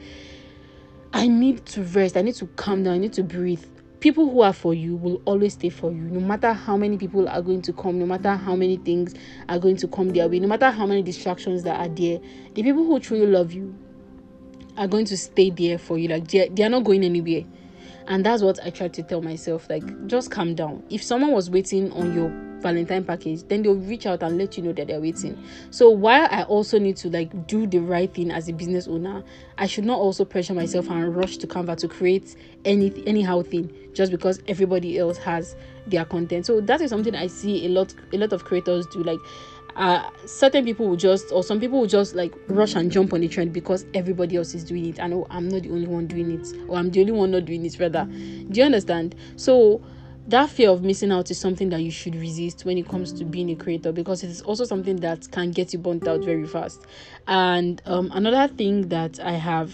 I 1.11 1.27
need 1.27 1.65
to 1.67 1.81
rest. 1.81 2.17
I 2.17 2.21
need 2.21 2.35
to 2.35 2.45
calm 2.45 2.83
down. 2.83 2.93
I 2.93 2.97
need 2.99 3.13
to 3.13 3.23
breathe 3.23 3.65
people 4.03 4.29
who 4.29 4.41
are 4.41 4.51
for 4.51 4.73
you 4.73 4.97
will 4.97 5.21
always 5.23 5.53
stay 5.53 5.69
for 5.69 5.89
you. 5.89 6.01
No 6.01 6.19
matter 6.19 6.51
how 6.51 6.75
many 6.75 6.97
people 6.97 7.29
are 7.29 7.41
going 7.41 7.61
to 7.61 7.71
come 7.71 7.99
no 7.99 8.05
matter 8.05 8.35
how 8.35 8.53
many 8.53 8.75
things 8.75 9.15
are 9.47 9.57
going 9.57 9.77
to 9.77 9.87
come 9.87 10.09
their 10.09 10.27
way 10.27 10.39
no 10.39 10.47
matter 10.47 10.69
how 10.69 10.85
many 10.85 11.01
distractions 11.01 11.63
that 11.63 11.79
are 11.79 11.87
there 11.87 12.19
the 12.53 12.63
people 12.63 12.83
who 12.85 12.99
truly 12.99 13.25
love 13.25 13.53
you 13.53 13.73
are 14.75 14.87
going 14.87 15.05
to 15.05 15.17
stay 15.17 15.49
there 15.51 15.77
for 15.77 15.97
you. 15.97 16.09
Like 16.09 16.27
they're, 16.27 16.49
they're 16.49 16.69
not 16.69 16.83
going 16.83 17.03
anywhere. 17.03 17.43
And 18.07 18.25
that's 18.25 18.43
what 18.43 18.59
i 18.65 18.69
try 18.69 18.89
to 18.89 19.03
tell 19.03 19.21
myself 19.21 19.69
like 19.69 20.07
just 20.07 20.29
calm 20.29 20.55
down. 20.55 20.83
If 20.89 21.01
someone 21.01 21.31
was 21.31 21.49
waiting 21.49 21.89
on 21.93 22.13
your 22.13 22.29
valentine 22.63 23.03
package 23.03 23.43
then 23.43 23.61
they'll 23.61 23.75
reach 23.75 24.05
out 24.07 24.23
and 24.23 24.37
let 24.37 24.57
you 24.57 24.63
know 24.63 24.73
that 24.73 24.87
they're 24.87 25.01
waiting. 25.01 25.41
So 25.69 25.89
while 25.89 26.27
i 26.31 26.43
also 26.43 26.79
need 26.79 26.97
to 26.97 27.09
like 27.09 27.45
do 27.47 27.67
the 27.67 27.79
right 27.79 28.11
thing 28.11 28.31
as 28.31 28.49
a 28.49 28.53
business 28.53 28.87
owner 28.87 29.23
i 29.57 29.67
should 29.67 29.85
not 29.85 29.99
also 29.99 30.25
pressure 30.25 30.53
myself 30.53 30.89
and 30.89 31.15
rush 31.15 31.37
to 31.37 31.47
canva 31.47 31.77
to 31.77 31.87
create 31.87 32.35
any 32.65 32.91
anyhow 33.05 33.43
thing 33.43 33.71
just 33.93 34.11
because 34.11 34.41
everybody 34.47 34.97
else 34.97 35.17
has 35.19 35.55
their 35.87 36.05
content. 36.05 36.45
So 36.45 36.61
that 36.61 36.81
is 36.81 36.89
something 36.89 37.15
i 37.15 37.27
see 37.27 37.65
a 37.65 37.69
lot 37.69 37.93
a 38.13 38.17
lot 38.17 38.33
of 38.33 38.45
creators 38.45 38.85
do. 38.87 39.03
Like 39.03 39.19
uh 39.75 40.07
certain 40.25 40.63
people 40.65 40.87
will 40.87 40.95
just 40.95 41.31
or 41.31 41.43
some 41.43 41.59
people 41.59 41.79
will 41.79 41.87
just 41.87 42.13
like 42.15 42.31
rush 42.47 42.75
and 42.75 42.91
jump 42.91 43.11
on 43.11 43.21
the 43.21 43.27
trend 43.27 43.51
because 43.53 43.85
everybody 43.93 44.37
else 44.37 44.53
is 44.53 44.63
doing 44.63 44.85
it. 44.85 44.99
I 44.99 45.07
know 45.07 45.25
i'm 45.29 45.49
not 45.49 45.63
the 45.63 45.71
only 45.71 45.87
one 45.87 46.07
doing 46.07 46.31
it 46.31 46.47
or 46.67 46.77
i'm 46.77 46.91
the 46.91 47.01
only 47.01 47.11
one 47.11 47.31
not 47.31 47.45
doing 47.45 47.65
it 47.65 47.79
rather. 47.79 48.05
Do 48.05 48.59
you 48.59 48.63
understand? 48.63 49.15
So 49.35 49.81
that 50.27 50.49
fear 50.49 50.69
of 50.69 50.83
missing 50.83 51.11
out 51.11 51.29
is 51.29 51.39
something 51.39 51.69
that 51.69 51.81
you 51.81 51.91
should 51.91 52.15
resist 52.15 52.65
when 52.65 52.77
it 52.77 52.87
comes 52.87 53.11
to 53.13 53.25
being 53.25 53.49
a 53.49 53.55
creator 53.55 53.91
because 53.91 54.23
it 54.23 54.29
is 54.29 54.41
also 54.41 54.63
something 54.63 54.97
that 54.97 55.29
can 55.31 55.51
get 55.51 55.73
you 55.73 55.79
burnt 55.79 56.07
out 56.07 56.21
very 56.23 56.47
fast. 56.47 56.85
And 57.27 57.81
um, 57.85 58.11
another 58.13 58.53
thing 58.53 58.89
that 58.89 59.19
i 59.19 59.33
have 59.33 59.73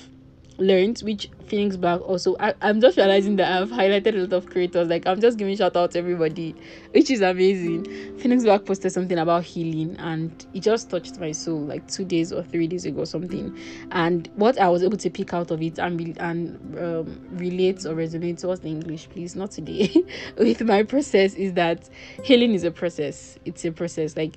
learned, 0.60 1.00
which 1.00 1.30
Phoenix 1.48 1.76
Black 1.76 2.02
also. 2.02 2.36
I, 2.40 2.54
I'm 2.62 2.80
just 2.80 2.98
realizing 2.98 3.36
that 3.38 3.62
I've 3.62 3.70
highlighted 3.70 4.16
a 4.16 4.18
lot 4.18 4.34
of 4.34 4.46
creators. 4.48 4.88
Like 4.88 5.08
I'm 5.08 5.20
just 5.20 5.38
giving 5.38 5.56
shout 5.56 5.76
out 5.76 5.92
to 5.92 6.00
everybody, 6.00 6.56
which 6.92 7.10
is 7.10 7.22
amazing. 7.22 7.86
Phoenix 8.18 8.44
Black 8.44 8.66
posted 8.66 8.92
something 8.92 9.18
about 9.18 9.44
healing, 9.44 9.96
and 10.00 10.46
it 10.54 10.62
just 10.62 10.90
touched 10.90 11.20
my 11.20 11.32
soul. 11.32 11.60
Like 11.60 11.88
two 11.88 12.06
days 12.06 12.32
or 12.32 12.44
three 12.44 12.68
days 12.68 12.86
ago, 12.86 13.04
something. 13.06 13.58
And 13.92 14.30
what 14.36 14.60
I 14.60 14.70
was 14.70 14.84
able 14.84 14.98
to 14.98 15.10
pick 15.10 15.34
out 15.34 15.52
of 15.52 15.62
it 15.62 15.80
and 15.80 16.18
and 16.20 16.80
um, 16.80 17.28
relate 17.32 17.86
or 17.86 17.96
resonate. 17.96 18.44
What's 18.46 18.62
the 18.62 18.70
English, 18.70 19.10
please? 19.10 19.36
Not 19.36 19.52
today. 19.52 19.92
with 20.38 20.62
my 20.62 20.84
process 20.84 21.34
is 21.34 21.54
that 21.54 21.90
healing 22.24 22.54
is 22.54 22.64
a 22.64 22.72
process. 22.72 23.38
It's 23.46 23.66
a 23.66 23.72
process. 23.72 24.16
Like 24.16 24.36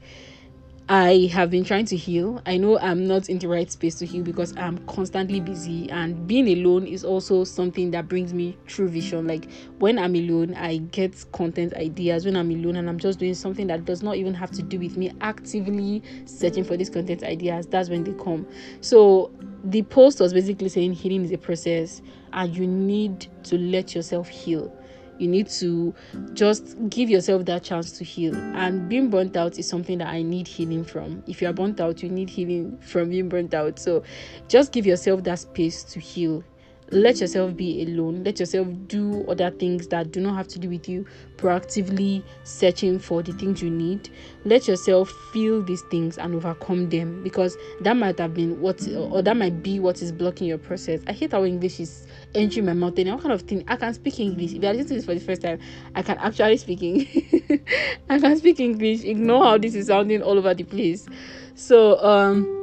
I 0.93 1.31
have 1.33 1.49
been 1.51 1.65
trying 1.65 1.87
to 1.87 1.97
heal. 1.97 2.43
I 2.45 2.59
know 2.59 2.79
I'm 2.79 3.07
not 3.07 3.31
in 3.31 3.39
the 3.39 3.49
right 3.49 3.73
space 3.73 3.95
to 3.95 4.05
heal 4.05 4.23
because 4.23 4.55
I'm 4.59 4.77
constantly 4.87 5.41
busy, 5.41 5.89
and 5.89 6.27
being 6.27 6.47
alone 6.49 6.87
is 6.87 7.03
also 7.03 7.45
something 7.45 7.93
that 7.93 8.09
brings 8.09 8.35
me 8.35 8.59
true 8.67 8.89
vision. 8.89 9.27
Like 9.27 9.51
when 9.79 9.99
I'm 9.99 10.15
alone, 10.15 10.53
I 10.53 10.77
get 10.77 11.25
content 11.33 11.73
ideas. 11.73 12.27
When 12.27 12.37
I'm 12.37 12.51
alone 12.51 12.77
and 12.77 12.91
I'm 12.91 12.99
just 12.99 13.19
doing 13.19 13.33
something 13.33 13.69
that 13.69 13.87
does 13.87 14.03
not 14.03 14.17
even 14.17 14.35
have 14.35 14.51
to 14.51 14.63
do 14.63 14.79
with 14.79 14.99
me 14.99 15.11
actively 15.23 16.03
searching 16.27 16.63
for 16.63 16.77
these 16.77 16.91
content 16.91 17.23
ideas, 17.23 17.67
that's 17.67 17.89
when 17.89 18.05
they 18.05 18.13
come. 18.23 18.47
So 18.83 19.31
the 19.65 19.85
post 19.85 20.21
was 20.21 20.35
basically 20.35 20.69
saying 20.69 20.93
healing 20.93 21.25
is 21.25 21.33
a 21.33 21.39
process, 21.39 22.03
and 22.35 22.55
you 22.55 22.67
need 22.67 23.29
to 23.45 23.57
let 23.57 23.95
yourself 23.95 24.29
heal 24.29 24.71
you 25.19 25.29
need 25.29 25.49
to 25.49 25.95
just 26.35 26.77
give 26.89 27.09
yourself 27.11 27.45
that 27.47 27.63
chance 27.63 27.93
to 27.93 28.05
heal. 28.05 28.35
And 28.35 28.89
being 28.89 29.11
burnt 29.11 29.37
out 29.37 29.59
is 29.59 29.69
something 29.69 29.99
that 29.99 30.09
i 30.09 30.23
need 30.23 30.49
healing 30.49 30.85
from. 30.85 31.23
If 31.27 31.41
you 31.43 31.49
are 31.49 31.53
burnt 31.53 31.81
out 31.81 32.03
you 32.03 32.09
need 32.09 32.31
healing 32.31 32.79
from 32.79 33.11
being 33.11 33.29
burnt 33.29 33.55
out. 33.55 33.79
So 33.79 34.03
just 34.49 34.73
give 34.73 34.87
yourself 34.87 35.23
that 35.25 35.39
space 35.39 35.85
to 35.85 36.01
heal 36.01 36.45
let 36.93 37.21
yourself 37.23 37.57
be 37.57 37.83
alone. 37.85 38.23
Let 38.23 38.39
yourself 38.39 38.69
do 38.87 39.25
other 39.27 39.51
things 39.51 39.89
that 39.89 40.13
do 40.13 40.21
not 40.21 40.37
have 40.37 40.47
to 40.49 40.59
do 40.59 40.69
with 40.69 40.87
you. 40.89 41.07
Proactively 41.39 42.23
searching 42.45 42.99
for 42.99 43.23
the 43.23 43.33
things 43.33 43.63
you 43.63 43.71
need. 43.71 44.11
Let 44.45 44.69
yourself 44.69 45.11
feel 45.33 45.63
these 45.63 45.81
things 45.91 46.19
and 46.19 46.35
overcome 46.35 46.91
them 46.91 47.23
because 47.23 47.57
that 47.81 47.97
might 47.97 48.19
have 48.19 48.35
been 48.35 48.61
what 48.61 48.87
or 48.89 49.23
that 49.23 49.37
might 49.37 49.63
be 49.63 49.81
what 49.81 50.03
is 50.03 50.13
blocking 50.13 50.47
your 50.47 50.59
process. 50.59 51.01
I 51.07 51.13
hate 51.13 51.33
how 51.33 51.45
english 51.45 51.81
is 51.81 52.07
entering 52.35 52.67
my 52.67 52.75
mouth. 52.75 52.99
And 52.99 53.11
what 53.11 53.23
kind 53.23 53.33
of 53.33 53.43
thing? 53.43 53.65
I 53.69 53.77
can 53.77 53.95
speak 53.95 54.21
english. 54.21 54.53
If 54.53 54.63
you 54.63 54.69
are 54.69 54.75
listening 54.75 54.89
to 54.89 54.95
this 54.97 55.05
for 55.07 55.15
the 55.15 55.21
first 55.21 55.43
time 55.43 55.59
i 55.95 56.03
can 56.03 56.19
actually 56.19 56.59
speak 56.59 56.83
english 56.83 57.17
i 58.11 58.19
can 58.19 58.37
speak 58.37 58.61
english. 58.61 59.03
Ignore 59.03 59.45
how 59.45 59.59
this 59.59 59.75
is 59.75 59.87
sounding 59.87 60.23
all 60.23 60.37
over 60.37 60.53
the 60.53 60.65
place. 60.65 61.09
So 61.55 61.99
um 62.05 62.62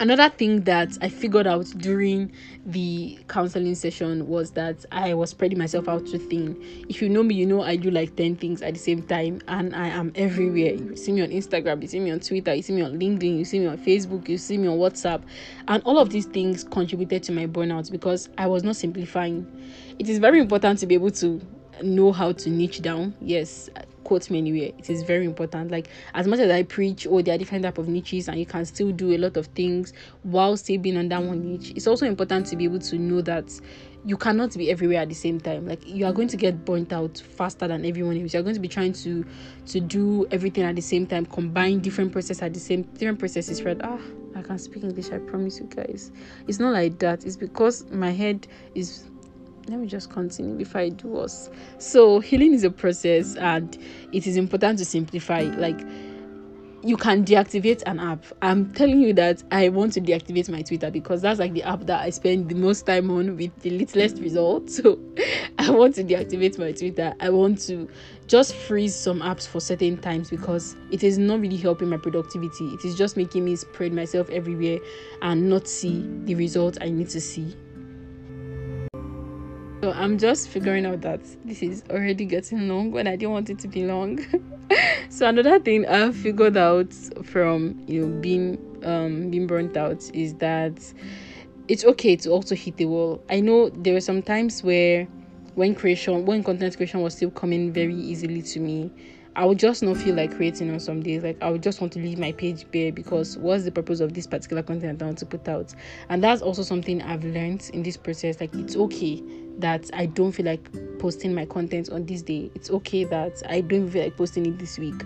another 0.00 0.28
thing 0.28 0.62
that 0.62 0.96
I 1.00 1.08
figured 1.08 1.46
out 1.46 1.66
during 1.78 2.32
the 2.66 3.18
counseling 3.28 3.74
session 3.74 4.26
was 4.28 4.50
that 4.52 4.84
I 4.92 5.14
was 5.14 5.30
spreading 5.30 5.58
myself 5.58 5.88
out 5.88 6.06
too 6.06 6.18
thin. 6.18 6.56
If 6.88 7.00
you 7.00 7.08
know 7.08 7.22
me, 7.22 7.34
you 7.34 7.46
know 7.46 7.62
I 7.62 7.76
do 7.76 7.90
like 7.90 8.16
10 8.16 8.36
things 8.36 8.62
at 8.62 8.74
the 8.74 8.80
same 8.80 9.02
time 9.02 9.40
and 9.48 9.74
I 9.74 9.88
am 9.88 10.12
everywhere. 10.14 10.74
You 10.74 10.96
see 10.96 11.12
me 11.12 11.22
on 11.22 11.30
Instagram, 11.30 11.82
you 11.82 11.88
see 11.88 12.00
me 12.00 12.10
on 12.10 12.20
Twitter, 12.20 12.54
you 12.54 12.62
see 12.62 12.74
me 12.74 12.82
on 12.82 12.98
LinkedIn, 12.98 13.38
you 13.38 13.44
see 13.44 13.58
me 13.58 13.66
on 13.66 13.78
Facebook, 13.78 14.28
you 14.28 14.38
see 14.38 14.58
me 14.58 14.68
on 14.68 14.78
WhatsApp. 14.78 15.22
And 15.68 15.82
all 15.84 15.98
of 15.98 16.10
these 16.10 16.26
things 16.26 16.64
contributed 16.64 17.22
to 17.24 17.32
my 17.32 17.46
burnout 17.46 17.90
because 17.90 18.28
I 18.38 18.46
was 18.46 18.64
not 18.64 18.76
simplifying. 18.76 19.46
It 19.98 20.08
is 20.08 20.18
very 20.18 20.40
important 20.40 20.78
to 20.80 20.86
be 20.86 20.94
able 20.94 21.10
to 21.12 21.40
know 21.82 22.12
how 22.12 22.32
to 22.32 22.50
niche 22.50 22.82
down. 22.82 23.14
Yes, 23.20 23.70
quote 24.06 24.30
me 24.30 24.38
anywhere. 24.38 24.70
It 24.78 24.88
is 24.88 25.02
very 25.02 25.24
important. 25.24 25.70
Like 25.70 25.88
as 26.14 26.26
much 26.26 26.40
as 26.40 26.50
i 26.50 26.62
preach 26.62 27.06
oh 27.10 27.20
there 27.20 27.34
are 27.34 27.38
different 27.38 27.64
type 27.64 27.78
of 27.78 27.88
niches 27.88 28.28
and 28.28 28.38
you 28.38 28.46
can 28.46 28.64
still 28.64 28.92
do 28.92 29.12
a 29.14 29.18
lot 29.18 29.36
of 29.36 29.46
things 29.48 29.92
while 30.22 30.56
still 30.56 30.78
being 30.78 30.96
on 30.96 31.08
that 31.08 31.22
one 31.22 31.44
niche 31.44 31.72
it's 31.74 31.86
also 31.86 32.06
important 32.06 32.46
to 32.46 32.56
be 32.56 32.64
able 32.64 32.78
to 32.78 32.98
know 32.98 33.20
that 33.20 33.50
you 34.04 34.16
cannot 34.16 34.56
be 34.56 34.70
everywhere 34.70 35.02
at 35.02 35.08
the 35.08 35.14
same 35.14 35.40
time. 35.40 35.66
Like 35.66 35.84
you 35.84 36.06
are 36.06 36.12
going 36.12 36.28
to 36.28 36.36
get 36.36 36.64
burnt 36.64 36.92
out 36.92 37.18
faster 37.18 37.66
than 37.66 37.84
everyone 37.84 38.20
else. 38.20 38.32
You're 38.32 38.44
going 38.44 38.54
to 38.54 38.60
be 38.60 38.68
trying 38.68 38.92
to 38.92 39.24
to 39.66 39.80
do 39.80 40.26
everything 40.30 40.62
at 40.62 40.76
the 40.76 40.82
same 40.82 41.06
time 41.06 41.26
combine 41.26 41.80
different 41.80 42.12
processes 42.12 42.42
at 42.42 42.54
the 42.54 42.60
same 42.60 42.82
different 42.82 43.18
processes 43.18 43.62
right? 43.64 43.78
Ah 43.82 43.98
i 44.36 44.42
can 44.42 44.58
speak 44.58 44.84
english 44.84 45.10
i 45.10 45.18
promise 45.18 45.58
you 45.58 45.66
guys. 45.66 46.12
It's 46.46 46.60
not 46.60 46.72
like 46.72 46.98
that. 47.00 47.24
It's 47.24 47.36
because 47.36 47.90
my 47.90 48.10
head 48.10 48.46
is 48.74 49.04
let 49.68 49.80
me 49.80 49.86
just 49.86 50.10
continue 50.10 50.54
before 50.54 50.80
I 50.80 50.90
do 50.90 51.18
us. 51.18 51.50
So 51.78 52.20
healing 52.20 52.54
is 52.54 52.64
a 52.64 52.70
process 52.70 53.36
and 53.36 53.76
it 54.12 54.26
is 54.26 54.36
important 54.36 54.78
to 54.78 54.84
simplify. 54.84 55.42
Like 55.42 55.80
you 56.86 56.96
can 56.96 57.24
deactivate 57.24 57.82
an 57.86 57.98
app. 57.98 58.24
I'm 58.42 58.72
telling 58.72 59.00
you 59.00 59.12
that 59.14 59.42
I 59.50 59.70
want 59.70 59.92
to 59.94 60.00
deactivate 60.00 60.48
my 60.48 60.62
Twitter 60.62 60.88
because 60.88 61.20
that's 61.20 61.40
like 61.40 61.52
the 61.52 61.64
app 61.64 61.80
that 61.86 62.00
I 62.00 62.10
spend 62.10 62.48
the 62.48 62.54
most 62.54 62.86
time 62.86 63.10
on 63.10 63.36
with 63.36 63.58
the 63.60 63.70
littlest 63.70 64.18
results. 64.18 64.80
So 64.86 65.00
I 65.58 65.70
want 65.70 65.94
to 65.96 66.04
deactivate 66.04 66.58
my 66.58 66.70
Twitter. 66.70 67.14
I 67.18 67.30
want 67.30 67.60
to 67.62 67.88
just 68.28 68.54
freeze 68.54 68.94
some 68.94 69.20
apps 69.20 69.48
for 69.48 69.58
certain 69.58 69.96
times 69.96 70.30
because 70.30 70.76
it 70.92 71.02
is 71.02 71.18
not 71.18 71.40
really 71.40 71.56
helping 71.56 71.88
my 71.88 71.96
productivity. 71.96 72.66
It 72.66 72.84
is 72.84 72.94
just 72.94 73.16
making 73.16 73.44
me 73.44 73.56
spread 73.56 73.92
myself 73.92 74.28
everywhere 74.30 74.78
and 75.22 75.48
not 75.48 75.66
see 75.66 76.06
the 76.24 76.34
results 76.34 76.78
I 76.80 76.90
need 76.90 77.08
to 77.08 77.20
see 77.20 77.56
so 79.86 79.92
I'm 79.92 80.18
just 80.18 80.48
figuring 80.48 80.84
out 80.84 81.02
that 81.02 81.20
this 81.44 81.62
is 81.62 81.84
already 81.90 82.24
getting 82.24 82.66
long 82.66 82.90
when 82.90 83.06
I 83.06 83.14
didn't 83.14 83.30
want 83.30 83.50
it 83.50 83.60
to 83.60 83.68
be 83.68 83.84
long. 83.84 84.18
so 85.08 85.28
another 85.28 85.60
thing 85.60 85.86
I 85.86 86.10
figured 86.10 86.56
out 86.56 86.92
from 87.22 87.80
you 87.86 88.04
know 88.04 88.20
being 88.20 88.58
um 88.82 89.30
being 89.30 89.46
burnt 89.46 89.76
out 89.76 90.02
is 90.12 90.34
that 90.38 90.72
it's 91.68 91.84
okay 91.84 92.16
to 92.16 92.30
also 92.30 92.56
hit 92.56 92.78
the 92.78 92.86
wall. 92.86 93.22
I 93.30 93.38
know 93.38 93.68
there 93.68 93.94
were 93.94 94.00
some 94.00 94.22
times 94.22 94.64
where 94.64 95.06
when 95.54 95.72
creation 95.72 96.26
when 96.26 96.42
content 96.42 96.76
creation 96.76 97.00
was 97.00 97.14
still 97.14 97.30
coming 97.30 97.72
very 97.72 97.94
easily 97.94 98.42
to 98.42 98.58
me 98.58 98.90
I 99.36 99.44
would 99.44 99.58
just 99.58 99.82
not 99.82 99.98
feel 99.98 100.14
like 100.14 100.34
creating 100.34 100.72
on 100.72 100.80
some 100.80 101.02
days. 101.02 101.22
Like 101.22 101.36
I 101.42 101.50
would 101.50 101.62
just 101.62 101.82
want 101.82 101.92
to 101.92 101.98
leave 101.98 102.18
my 102.18 102.32
page 102.32 102.64
bare 102.70 102.90
because 102.90 103.36
what's 103.36 103.64
the 103.64 103.70
purpose 103.70 104.00
of 104.00 104.14
this 104.14 104.26
particular 104.26 104.62
content 104.62 105.02
I 105.02 105.04
want 105.04 105.18
to 105.18 105.26
put 105.26 105.46
out? 105.46 105.74
And 106.08 106.24
that's 106.24 106.40
also 106.40 106.62
something 106.62 107.02
I've 107.02 107.22
learned 107.22 107.70
in 107.74 107.82
this 107.82 107.98
process. 107.98 108.40
Like 108.40 108.54
it's 108.54 108.76
okay 108.76 109.22
that 109.58 109.90
I 109.92 110.06
don't 110.06 110.32
feel 110.32 110.46
like 110.46 110.70
posting 110.98 111.34
my 111.34 111.44
content 111.44 111.90
on 111.90 112.06
this 112.06 112.22
day. 112.22 112.50
It's 112.54 112.70
okay 112.70 113.04
that 113.04 113.42
I 113.46 113.60
don't 113.60 113.90
feel 113.90 114.04
like 114.04 114.16
posting 114.16 114.46
it 114.46 114.58
this 114.58 114.78
week. 114.78 115.02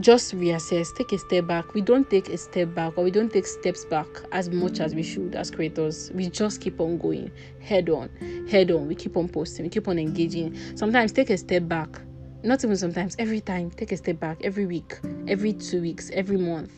Just 0.00 0.34
reassess, 0.34 0.88
take 0.96 1.12
a 1.12 1.18
step 1.18 1.46
back. 1.46 1.74
We 1.74 1.80
don't 1.80 2.10
take 2.10 2.28
a 2.30 2.36
step 2.36 2.74
back 2.74 2.98
or 2.98 3.04
we 3.04 3.12
don't 3.12 3.32
take 3.32 3.46
steps 3.46 3.84
back 3.84 4.08
as 4.32 4.50
much 4.50 4.80
as 4.80 4.96
we 4.96 5.04
should 5.04 5.36
as 5.36 5.52
creators. 5.52 6.10
We 6.12 6.28
just 6.28 6.60
keep 6.60 6.80
on 6.80 6.98
going 6.98 7.30
head 7.60 7.88
on, 7.88 8.10
head 8.50 8.72
on. 8.72 8.88
We 8.88 8.96
keep 8.96 9.16
on 9.16 9.28
posting, 9.28 9.64
we 9.64 9.68
keep 9.68 9.86
on 9.86 10.00
engaging. 10.00 10.58
Sometimes 10.74 11.12
take 11.12 11.30
a 11.30 11.36
step 11.38 11.68
back 11.68 12.00
not 12.44 12.62
even 12.62 12.76
sometimes, 12.76 13.16
every 13.18 13.40
time, 13.40 13.70
take 13.70 13.92
a 13.92 13.96
step 13.96 14.20
back, 14.20 14.38
every 14.42 14.66
week, 14.66 14.98
every 15.26 15.52
two 15.52 15.80
weeks, 15.80 16.10
every 16.12 16.36
month. 16.36 16.70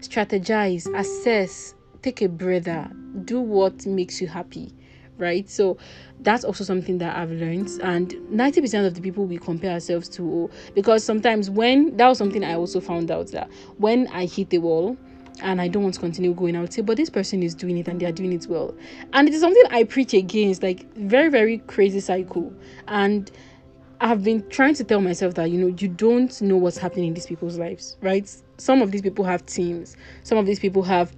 Strategize, 0.00 0.86
assess, 0.94 1.74
take 2.02 2.22
a 2.22 2.28
breather, 2.28 2.88
do 3.24 3.40
what 3.40 3.86
makes 3.86 4.20
you 4.20 4.28
happy, 4.28 4.74
right? 5.16 5.48
So 5.48 5.78
that's 6.20 6.44
also 6.44 6.64
something 6.64 6.98
that 6.98 7.16
I've 7.16 7.30
learned. 7.30 7.70
And 7.82 8.10
90% 8.30 8.86
of 8.86 8.94
the 8.94 9.00
people 9.00 9.24
we 9.24 9.38
compare 9.38 9.72
ourselves 9.72 10.08
to, 10.10 10.50
because 10.74 11.02
sometimes 11.02 11.48
when 11.48 11.96
that 11.96 12.08
was 12.08 12.18
something 12.18 12.44
I 12.44 12.54
also 12.54 12.80
found 12.80 13.10
out 13.10 13.28
that 13.28 13.50
when 13.78 14.06
I 14.08 14.26
hit 14.26 14.50
the 14.50 14.58
wall, 14.58 14.96
and 15.42 15.60
I 15.60 15.68
don't 15.68 15.82
want 15.82 15.94
to 15.94 16.00
continue 16.00 16.32
going, 16.32 16.56
I 16.56 16.60
would 16.60 16.72
say, 16.72 16.80
but 16.80 16.96
this 16.96 17.10
person 17.10 17.42
is 17.42 17.54
doing 17.54 17.76
it 17.76 17.88
and 17.88 18.00
they 18.00 18.06
are 18.06 18.12
doing 18.12 18.32
it 18.32 18.46
well. 18.46 18.74
And 19.12 19.28
it 19.28 19.34
is 19.34 19.42
something 19.42 19.62
I 19.70 19.84
preach 19.84 20.14
against, 20.14 20.62
like 20.62 20.90
very, 20.94 21.28
very 21.28 21.58
crazy 21.58 22.00
cycle. 22.00 22.54
And 22.88 23.30
I've 24.00 24.22
been 24.22 24.48
trying 24.50 24.74
to 24.74 24.84
tell 24.84 25.00
myself 25.00 25.34
that 25.34 25.50
you 25.50 25.58
know 25.58 25.74
you 25.78 25.88
don't 25.88 26.40
know 26.42 26.56
what's 26.56 26.78
happening 26.78 27.08
in 27.08 27.14
these 27.14 27.26
people's 27.26 27.58
lives, 27.58 27.96
right? 28.00 28.30
Some 28.58 28.82
of 28.82 28.90
these 28.90 29.02
people 29.02 29.24
have 29.24 29.46
teams. 29.46 29.96
Some 30.22 30.38
of 30.38 30.46
these 30.46 30.58
people 30.58 30.82
have 30.82 31.14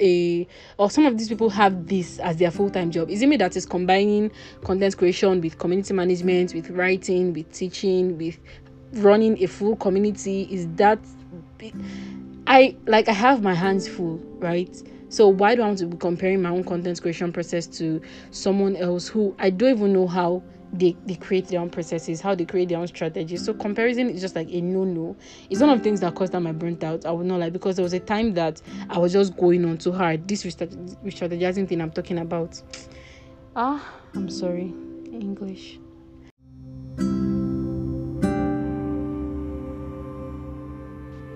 a 0.00 0.46
or 0.78 0.90
some 0.90 1.06
of 1.06 1.18
these 1.18 1.28
people 1.28 1.50
have 1.50 1.86
this 1.86 2.18
as 2.20 2.36
their 2.38 2.50
full-time 2.50 2.90
job. 2.90 3.10
Is 3.10 3.22
it 3.22 3.28
me 3.28 3.36
that 3.36 3.56
is 3.56 3.66
combining 3.66 4.32
content 4.64 4.96
creation 4.96 5.40
with 5.40 5.58
community 5.58 5.92
management, 5.94 6.54
with 6.54 6.70
writing, 6.70 7.32
with 7.32 7.50
teaching, 7.52 8.16
with 8.16 8.38
running 8.94 9.42
a 9.42 9.46
full 9.46 9.76
community? 9.76 10.48
Is 10.50 10.66
that 10.76 11.00
I 12.46 12.76
like 12.86 13.08
I 13.08 13.12
have 13.12 13.42
my 13.42 13.54
hands 13.54 13.86
full, 13.86 14.16
right? 14.38 14.74
So 15.10 15.28
why 15.28 15.54
do 15.54 15.62
I 15.62 15.66
want 15.66 15.78
to 15.78 15.86
be 15.86 15.96
comparing 15.96 16.42
my 16.42 16.50
own 16.50 16.64
content 16.64 17.00
creation 17.00 17.32
process 17.32 17.66
to 17.78 18.00
someone 18.30 18.74
else 18.76 19.06
who 19.06 19.34
I 19.38 19.50
don't 19.50 19.76
even 19.76 19.92
know 19.92 20.06
how 20.06 20.42
they, 20.74 20.96
they 21.06 21.14
create 21.14 21.48
their 21.48 21.60
own 21.60 21.70
processes, 21.70 22.20
how 22.20 22.34
they 22.34 22.44
create 22.44 22.68
their 22.68 22.78
own 22.78 22.88
strategies. 22.88 23.44
So 23.44 23.54
comparison 23.54 24.10
is 24.10 24.20
just 24.20 24.34
like 24.34 24.48
a 24.50 24.60
no-no. 24.60 25.16
It's 25.48 25.60
one 25.60 25.70
of 25.70 25.78
the 25.78 25.84
things 25.84 26.00
that 26.00 26.14
caused 26.14 26.32
that 26.32 26.40
my 26.40 26.52
burnt 26.52 26.82
out. 26.82 27.06
I 27.06 27.12
would 27.12 27.26
not 27.26 27.38
like 27.40 27.52
because 27.52 27.76
there 27.76 27.84
was 27.84 27.92
a 27.92 28.00
time 28.00 28.34
that 28.34 28.60
I 28.90 28.98
was 28.98 29.12
just 29.12 29.36
going 29.36 29.64
on 29.64 29.78
too 29.78 29.92
hard. 29.92 30.26
This 30.26 30.44
strategizing 30.44 31.68
thing 31.68 31.80
I'm 31.80 31.92
talking 31.92 32.18
about. 32.18 32.60
Ah, 33.54 33.94
I'm 34.14 34.28
sorry. 34.28 34.74
English. 35.12 35.78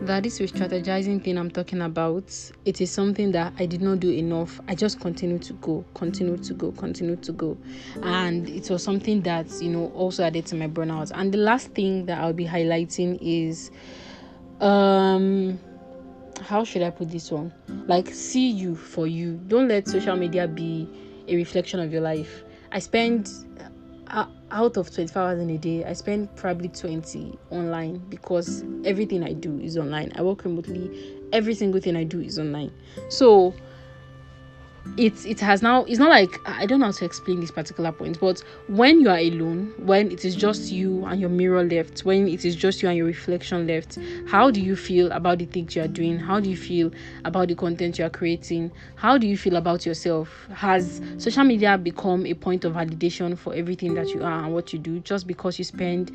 That 0.08 0.24
is 0.24 0.40
with 0.40 0.54
strategizing 0.54 1.22
thing 1.22 1.36
I'm 1.36 1.50
talking 1.50 1.82
about. 1.82 2.24
It 2.64 2.80
is 2.80 2.90
something 2.90 3.30
that 3.32 3.52
I 3.58 3.66
did 3.66 3.82
not 3.82 4.00
do 4.00 4.10
enough. 4.10 4.58
I 4.66 4.74
just 4.74 5.00
continued 5.00 5.42
to 5.42 5.52
go, 5.54 5.84
continued 5.92 6.42
to 6.44 6.54
go, 6.54 6.72
continued 6.72 7.22
to 7.24 7.32
go. 7.32 7.58
And 8.02 8.48
it 8.48 8.70
was 8.70 8.82
something 8.82 9.20
that, 9.22 9.46
you 9.60 9.68
know, 9.68 9.92
also 9.94 10.24
added 10.24 10.46
to 10.46 10.56
my 10.56 10.66
burnout. 10.66 11.12
And 11.14 11.30
the 11.30 11.38
last 11.38 11.72
thing 11.72 12.06
that 12.06 12.18
I'll 12.20 12.32
be 12.32 12.46
highlighting 12.46 13.18
is 13.20 13.70
um 14.60 15.58
how 16.40 16.64
should 16.64 16.82
I 16.82 16.90
put 16.90 17.10
this 17.10 17.30
one? 17.30 17.52
Like 17.86 18.08
see 18.08 18.48
you 18.48 18.76
for 18.76 19.06
you. 19.06 19.38
Don't 19.46 19.68
let 19.68 19.88
social 19.88 20.16
media 20.16 20.48
be 20.48 20.88
a 21.28 21.36
reflection 21.36 21.80
of 21.80 21.92
your 21.92 22.00
life. 22.00 22.44
I 22.72 22.78
spend 22.78 23.30
out 24.50 24.76
of 24.76 24.92
24 24.92 25.22
hours 25.22 25.40
in 25.40 25.50
a 25.50 25.58
day, 25.58 25.84
I 25.84 25.92
spend 25.92 26.34
probably 26.36 26.68
20 26.68 27.38
online 27.50 27.98
because 28.08 28.64
everything 28.84 29.22
I 29.22 29.32
do 29.32 29.58
is 29.60 29.76
online. 29.76 30.12
I 30.16 30.22
work 30.22 30.44
remotely. 30.44 30.90
every 31.32 31.54
single 31.54 31.80
thing 31.80 31.96
I 31.96 32.04
do 32.04 32.20
is 32.20 32.38
online. 32.38 32.72
So 33.08 33.54
it 34.96 35.26
it 35.26 35.38
has 35.40 35.62
now 35.62 35.84
it's 35.84 35.98
not 35.98 36.08
like 36.08 36.40
i 36.46 36.64
don't 36.64 36.80
know 36.80 36.86
how 36.86 36.92
to 36.92 37.04
explain 37.04 37.40
this 37.40 37.50
particular 37.50 37.92
point 37.92 38.18
but 38.20 38.42
when 38.68 39.00
you 39.00 39.08
are 39.10 39.18
alone 39.18 39.72
when 39.78 40.10
it 40.10 40.24
is 40.24 40.34
just 40.34 40.72
you 40.72 41.04
and 41.04 41.20
your 41.20 41.30
mirror 41.30 41.62
left 41.62 42.00
when 42.00 42.26
it 42.26 42.44
is 42.44 42.56
just 42.56 42.82
you 42.82 42.88
and 42.88 42.96
your 42.96 43.06
reflection 43.06 43.66
left 43.66 43.98
how 44.28 44.50
do 44.50 44.60
you 44.60 44.74
feel 44.76 45.10
about 45.12 45.38
the 45.38 45.46
things 45.46 45.74
you 45.74 45.82
are 45.82 45.88
doing? 45.88 46.18
How 46.18 46.40
do 46.40 46.50
you 46.50 46.56
feel 46.56 46.90
about 47.24 47.48
the 47.48 47.54
content 47.54 47.98
you 47.98 48.04
are 48.04 48.10
creating? 48.10 48.70
How 48.96 49.18
do 49.18 49.26
you 49.26 49.36
feel 49.36 49.56
about 49.56 49.86
yourself? 49.86 50.46
Has 50.54 51.00
social 51.18 51.44
media 51.44 51.78
become 51.78 52.26
a 52.26 52.34
point 52.34 52.64
of 52.64 52.74
validation 52.74 53.38
for 53.38 53.54
everything 53.54 53.94
that 53.94 54.08
you 54.08 54.22
are 54.22 54.44
and 54.44 54.54
what 54.54 54.72
you 54.72 54.78
do 54.78 55.00
just 55.00 55.26
because 55.26 55.58
you 55.58 55.64
spend 55.64 56.12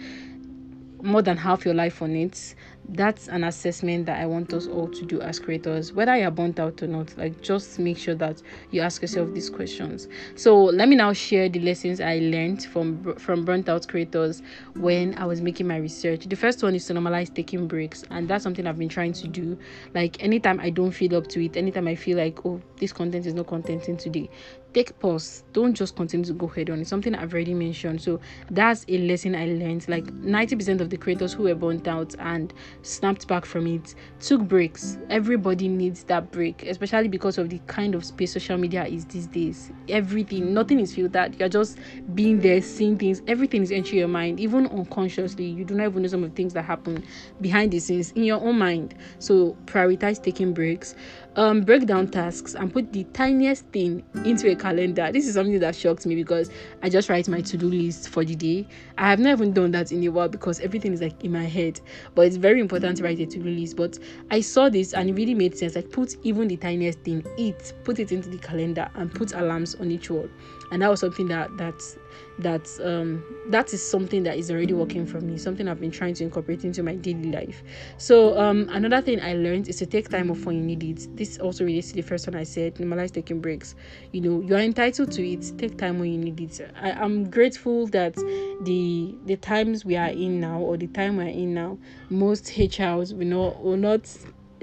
more 1.01 1.21
than 1.21 1.35
half 1.37 1.65
your 1.65 1.73
life 1.73 2.01
on 2.01 2.15
it 2.15 2.55
that's 2.89 3.27
an 3.27 3.43
assessment 3.43 4.05
that 4.05 4.19
I 4.19 4.25
want 4.25 4.53
us 4.53 4.67
all 4.67 4.87
to 4.87 5.05
do 5.05 5.21
as 5.21 5.39
creators, 5.39 5.93
whether 5.93 6.15
you're 6.15 6.31
burnt 6.31 6.59
out 6.59 6.81
or 6.81 6.87
not. 6.87 7.17
Like, 7.17 7.41
just 7.41 7.79
make 7.79 7.97
sure 7.97 8.15
that 8.15 8.41
you 8.71 8.81
ask 8.81 9.01
yourself 9.01 9.33
these 9.33 9.49
questions. 9.49 10.07
So, 10.35 10.63
let 10.63 10.89
me 10.89 10.95
now 10.95 11.13
share 11.13 11.49
the 11.49 11.59
lessons 11.59 12.01
I 12.01 12.19
learned 12.19 12.65
from 12.65 13.15
from 13.15 13.45
burnt 13.45 13.69
out 13.69 13.87
creators 13.87 14.41
when 14.75 15.17
I 15.17 15.25
was 15.25 15.41
making 15.41 15.67
my 15.67 15.77
research. 15.77 16.25
The 16.25 16.35
first 16.35 16.61
one 16.61 16.75
is 16.75 16.85
to 16.87 16.93
normalize 16.93 17.33
taking 17.33 17.67
breaks, 17.67 18.03
and 18.09 18.27
that's 18.27 18.43
something 18.43 18.67
I've 18.67 18.79
been 18.79 18.89
trying 18.89 19.13
to 19.13 19.27
do. 19.27 19.57
Like, 19.93 20.21
anytime 20.23 20.59
I 20.59 20.69
don't 20.69 20.91
feel 20.91 21.15
up 21.15 21.27
to 21.27 21.43
it, 21.43 21.57
anytime 21.57 21.87
I 21.87 21.95
feel 21.95 22.17
like, 22.17 22.45
oh, 22.45 22.61
this 22.77 22.93
content 22.93 23.25
is 23.25 23.33
not 23.33 23.47
contenting 23.47 23.97
today, 23.97 24.29
take 24.73 24.97
pause. 24.99 25.43
Don't 25.53 25.73
just 25.73 25.95
continue 25.95 26.25
to 26.25 26.33
go 26.33 26.47
head 26.47 26.69
on. 26.69 26.79
It's 26.79 26.89
something 26.89 27.15
i've 27.15 27.33
already 27.33 27.53
mentioned. 27.53 28.01
So 28.01 28.19
that's 28.49 28.85
a 28.87 28.97
lesson 28.97 29.35
i 29.35 29.45
learned. 29.45 29.87
Like 29.87 30.05
90% 30.05 30.81
of 30.81 30.89
the 30.89 30.97
creators 30.97 31.33
who 31.33 31.43
were 31.43 31.55
burnt 31.55 31.87
out 31.87 32.15
and 32.19 32.53
snapped 32.81 33.27
back 33.27 33.45
from 33.45 33.67
it 33.67 33.95
took 34.19 34.41
breaks. 34.41 34.97
Everybody 35.09 35.67
needs 35.67 36.03
that 36.05 36.31
break 36.31 36.63
especially 36.63 37.07
because 37.07 37.37
of 37.37 37.49
the 37.49 37.59
kind 37.67 37.95
of 37.95 38.03
space 38.03 38.33
social 38.33 38.57
media 38.57 38.85
is 38.85 39.05
these 39.05 39.27
days. 39.27 39.71
Everything 39.89 40.53
nothing 40.53 40.79
is 40.79 40.95
filtered. 40.95 41.39
You're 41.39 41.49
just 41.49 41.77
being 42.15 42.39
there 42.39 42.61
seeing 42.61 42.97
things. 42.97 43.21
Everything 43.27 43.63
is 43.63 43.71
entering 43.71 43.99
your 43.99 44.07
mind 44.07 44.39
even 44.39 44.67
unconsciously. 44.67 45.45
You 45.45 45.65
do 45.65 45.75
not 45.75 45.87
even 45.87 46.01
know 46.01 46.07
some 46.07 46.23
of 46.23 46.31
the 46.31 46.35
things 46.35 46.53
that 46.53 46.63
happen 46.63 47.03
behind 47.41 47.71
the 47.71 47.79
scenes 47.79 48.11
in 48.11 48.23
your 48.23 48.41
own 48.41 48.57
mind. 48.57 48.95
So 49.19 49.55
prioritize 49.65 50.21
taking 50.21 50.53
breaks 50.53 50.95
um, 51.35 51.61
break 51.61 51.85
down 51.85 52.07
tasks 52.07 52.55
and 52.55 52.71
put 52.71 52.91
the 52.93 53.03
tiniest 53.05 53.65
thing 53.67 54.03
into 54.25 54.51
a 54.51 54.55
calendar. 54.55 55.11
This 55.11 55.27
is 55.27 55.33
something 55.33 55.59
that 55.59 55.75
shocked 55.75 56.05
me 56.05 56.15
because 56.15 56.49
I 56.81 56.89
just 56.89 57.09
write 57.09 57.27
my 57.27 57.41
to 57.41 57.57
do 57.57 57.69
list 57.69 58.09
for 58.09 58.23
the 58.23 58.35
day. 58.35 58.67
I 58.97 59.09
have 59.09 59.19
never 59.19 59.43
even 59.43 59.53
done 59.53 59.71
that 59.71 59.91
in 59.91 60.03
a 60.03 60.09
while 60.09 60.29
because 60.29 60.59
everything 60.59 60.93
is 60.93 61.01
like 61.01 61.23
in 61.23 61.31
my 61.31 61.45
head. 61.45 61.79
But 62.15 62.27
it's 62.27 62.35
very 62.35 62.59
important 62.59 62.97
to 62.97 63.03
write 63.03 63.19
a 63.19 63.25
to 63.25 63.39
do 63.39 63.49
list. 63.49 63.75
But 63.75 63.97
I 64.31 64.41
saw 64.41 64.69
this 64.69 64.93
and 64.93 65.09
it 65.09 65.13
really 65.13 65.33
made 65.33 65.57
sense. 65.57 65.75
Like, 65.75 65.91
put 65.91 66.15
even 66.23 66.47
the 66.47 66.57
tiniest 66.57 66.99
thing, 66.99 67.25
it, 67.37 67.73
put 67.83 67.99
it 67.99 68.11
into 68.11 68.29
the 68.29 68.37
calendar 68.37 68.89
and 68.95 69.13
put 69.13 69.33
alarms 69.33 69.75
on 69.75 69.91
each 69.91 70.09
wall. 70.09 70.29
And 70.71 70.81
that 70.81 70.89
was 70.89 70.99
something 70.99 71.27
that 71.27 71.55
that's 71.57 71.97
that 72.39 72.69
um 72.83 73.23
that 73.49 73.73
is 73.73 73.81
something 73.87 74.23
that 74.23 74.37
is 74.37 74.49
already 74.49 74.73
working 74.73 75.05
for 75.05 75.21
me 75.21 75.37
something 75.37 75.67
i've 75.67 75.79
been 75.79 75.91
trying 75.91 76.13
to 76.13 76.23
incorporate 76.23 76.63
into 76.63 76.83
my 76.83 76.95
daily 76.95 77.31
life. 77.31 77.63
So 77.97 78.37
um 78.39 78.67
another 78.71 79.01
thing 79.01 79.21
i 79.21 79.33
learned 79.33 79.67
is 79.67 79.77
to 79.77 79.85
take 79.85 80.09
time 80.09 80.31
off 80.31 80.45
when 80.45 80.55
you 80.57 80.63
need 80.63 80.83
it. 80.83 81.15
This 81.15 81.37
also 81.37 81.63
relates 81.65 81.89
to 81.89 81.95
the 81.95 82.01
first 82.01 82.27
one 82.27 82.35
i 82.35 82.43
said 82.43 82.75
normalize 82.75 83.11
taking 83.11 83.39
breaks. 83.39 83.75
You 84.11 84.21
know 84.21 84.41
you 84.41 84.55
are 84.55 84.59
entitled 84.59 85.11
to 85.13 85.27
it 85.27 85.51
take 85.57 85.77
time 85.77 85.99
when 85.99 86.11
you 86.11 86.17
need 86.17 86.39
it. 86.41 86.71
I, 86.81 86.91
i'm 86.91 87.29
grateful 87.29 87.87
that 87.87 88.15
the 88.63 89.15
the 89.25 89.35
times 89.37 89.85
we 89.85 89.95
are 89.97 90.09
in 90.09 90.39
now 90.39 90.59
or 90.59 90.77
the 90.77 90.87
time 90.87 91.17
we're 91.17 91.27
in 91.27 91.53
now 91.53 91.77
most 92.09 92.45
hrs 92.45 93.13
will 93.13 93.27
not 93.27 93.63
will 93.63 93.77
not 93.77 94.07